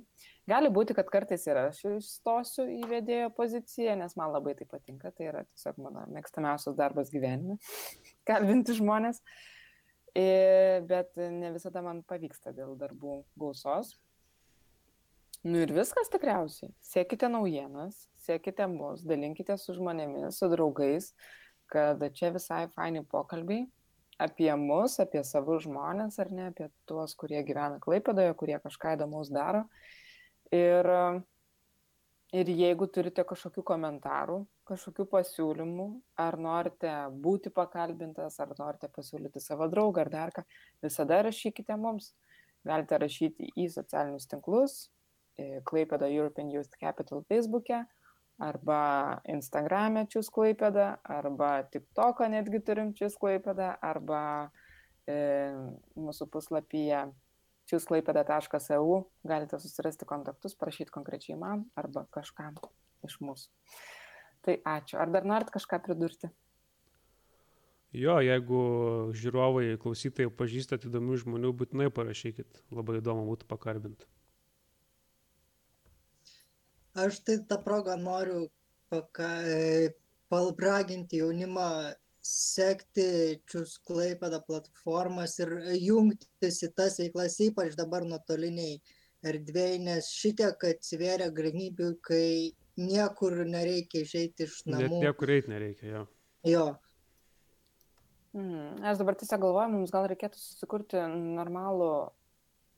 Gali 0.48 0.70
būti, 0.72 0.94
kad 0.96 1.10
kartais 1.12 1.44
ir 1.48 1.60
aš 1.60 1.82
įstosiu 1.90 2.66
į 2.78 2.88
vedėjo 2.88 3.28
poziciją, 3.36 3.96
nes 4.00 4.16
man 4.18 4.32
labai 4.34 4.54
tai 4.58 4.68
patinka, 4.70 5.12
tai 5.12 5.28
yra 5.32 5.44
tiesiog 5.50 5.80
mano 5.84 6.06
mėgstamiausias 6.14 6.76
darbas 6.78 7.12
gyvenime- 7.12 7.58
kalbinti 8.28 8.76
žmonės. 8.78 9.22
Bet 10.88 11.18
ne 11.18 11.52
visada 11.54 11.82
man 11.84 12.02
pavyksta 12.02 12.54
dėl 12.56 12.74
darbų 12.78 13.22
gausos. 13.38 13.92
Nu 15.46 15.60
ir 15.62 15.70
viskas 15.70 16.10
tikriausiai. 16.10 16.72
Sėkite 16.82 17.28
naujienas, 17.30 18.08
sėkite 18.24 18.66
mus, 18.72 19.04
dalinkite 19.06 19.54
su 19.60 19.76
žmonėmis, 19.76 20.40
su 20.40 20.48
draugais, 20.50 21.12
kad 21.70 22.02
čia 22.16 22.32
visai 22.34 22.64
faini 22.74 23.04
pokalbiai 23.06 23.68
apie 24.18 24.50
mus, 24.58 24.98
apie 25.02 25.22
savus 25.24 25.64
žmonės, 25.64 26.18
ar 26.22 26.30
ne, 26.34 26.50
apie 26.52 26.68
tuos, 26.90 27.14
kurie 27.18 27.40
gyvena 27.46 27.78
Klaipadoje, 27.82 28.34
kurie 28.38 28.58
kažką 28.62 28.96
įdomaus 28.98 29.32
daro. 29.34 29.64
Ir 30.54 30.88
Ir 32.36 32.44
jeigu 32.52 32.84
turite 32.92 33.22
kažkokių 33.24 33.62
komentarų, 33.64 34.42
kažkokių 34.68 35.06
pasiūlymų, 35.14 35.86
ar 36.20 36.36
norite 36.36 36.90
būti 37.24 37.48
pakalbintas, 37.48 38.36
ar 38.44 38.50
norite 38.58 38.90
pasiūlyti 38.92 39.40
savo 39.40 39.64
draugą 39.72 40.02
ar 40.02 40.10
dar 40.12 40.32
ką, 40.36 40.44
visada 40.84 41.22
rašykite 41.24 41.78
mums. 41.80 42.10
Galite 42.68 42.98
rašyti 43.00 43.48
į 43.56 43.70
socialinius 43.72 44.28
tinklus, 44.28 44.76
Klaipėda 45.64 46.10
European 46.12 46.50
Youth 46.52 46.76
Capital 46.76 47.24
Facebook'e, 47.30 47.80
arba 48.38 48.80
Instagram'e 49.28 50.06
Čius 50.10 50.30
Klaipėda, 50.34 50.98
arba 51.02 51.64
TikTok'ą 51.72 52.30
netgi 52.32 52.62
turim 52.64 52.94
Čius 52.98 53.18
Klaipėda, 53.20 53.74
arba 53.82 54.22
e, 55.06 55.18
mūsų 55.98 56.28
puslapyje 56.32 57.06
čiūsklaipėda.eu 57.68 58.98
galite 59.28 59.60
susirasti 59.60 60.08
kontaktus, 60.08 60.56
prašyti 60.56 60.94
konkrečiai 60.94 61.38
man 61.40 61.66
arba 61.76 62.06
kažkam 62.14 62.56
iš 63.04 63.18
mūsų. 63.20 63.50
Tai 64.46 64.54
ačiū. 64.78 64.96
Ar 65.02 65.10
dar 65.12 65.26
norit 65.28 65.50
kažką 65.52 65.82
pridurti? 65.84 66.30
Jo, 67.96 68.18
jeigu 68.20 68.60
žiūrovai, 69.16 69.78
klausytojai 69.80 70.30
pažįstat 70.36 70.84
įdomių 70.88 71.18
žmonių, 71.24 71.52
būtinai 71.56 71.88
parašykit. 71.92 72.62
Labai 72.76 73.00
įdomu 73.00 73.24
būtų 73.30 73.48
pakarbinti. 73.48 74.08
Aš 76.96 77.20
tai 77.26 77.38
tą 77.48 77.58
progą 77.64 77.96
noriu 78.00 78.46
paka, 78.90 79.28
palbraginti 80.32 81.20
jaunimą 81.22 81.68
sekti 82.28 83.38
čius 83.48 83.78
klaipėda 83.88 84.40
platformas 84.44 85.38
ir 85.40 85.52
jungtis 85.80 86.62
į 86.66 86.72
tas 86.76 86.98
veiklas, 87.00 87.38
ypač 87.44 87.76
dabar 87.78 88.04
nuotoliniai 88.08 88.80
erdvėjai, 89.28 89.78
nes 89.86 90.10
šitiek 90.12 90.66
atsiveria 90.70 91.30
galimybių, 91.34 91.94
kai 92.04 92.52
niekur 92.78 93.40
nereikia 93.48 94.04
išeiti 94.04 94.46
iš 94.46 94.60
namų. 94.68 94.84
Net 94.84 95.08
niekur 95.08 95.32
eiti 95.34 95.52
nereikia, 95.54 95.88
jo. 95.94 96.04
Jo. 96.46 96.66
Mm, 98.36 98.84
aš 98.86 99.00
dabar 99.00 99.16
tiesiog 99.18 99.42
galvoju, 99.42 99.72
mums 99.72 99.94
gal 99.94 100.06
reikėtų 100.10 100.38
susikurti 100.38 101.00
normalų 101.08 101.90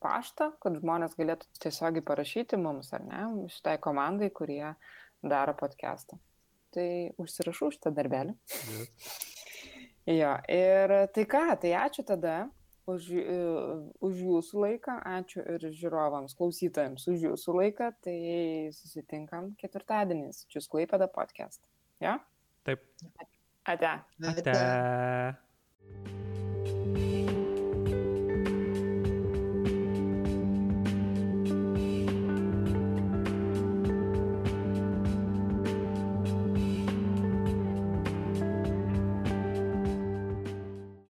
paštą, 0.02 0.52
kad 0.62 0.78
žmonės 0.80 1.16
galėtų 1.18 1.48
tiesiogiai 1.62 2.04
parašyti 2.06 2.58
mums, 2.60 2.92
ar 2.96 3.04
ne, 3.06 3.24
šitai 3.52 3.76
komandai, 3.82 4.30
kurie 4.34 4.74
daro 5.22 5.56
podcastą. 5.58 6.18
Tai 6.74 6.86
užsirašau 7.20 7.72
šitą 7.74 7.92
darbelį. 7.94 8.36
Yes. 8.78 9.26
Jo, 10.10 10.32
ir 10.48 10.92
tai 11.14 11.24
ką, 11.28 11.44
tai 11.60 11.74
ačiū 11.76 12.02
tada 12.08 12.48
už, 12.88 13.10
e, 13.20 13.36
už 14.00 14.22
jūsų 14.24 14.62
laiką, 14.64 14.96
ačiū 15.18 15.44
ir 15.54 15.66
žiūrovams, 15.76 16.34
klausytojams 16.38 17.06
už 17.12 17.26
jūsų 17.28 17.56
laiką, 17.60 17.90
tai 18.06 18.16
susitinkam 18.76 19.52
ketvirtadienis, 19.60 20.46
čia 20.50 20.64
Sklaipėda 20.64 21.10
podcast. 21.12 21.62
Ja? 22.02 22.18
Taip. 22.66 22.82
Ate. 23.68 23.94
Ate. 24.24 24.50
Ate. 24.50 26.29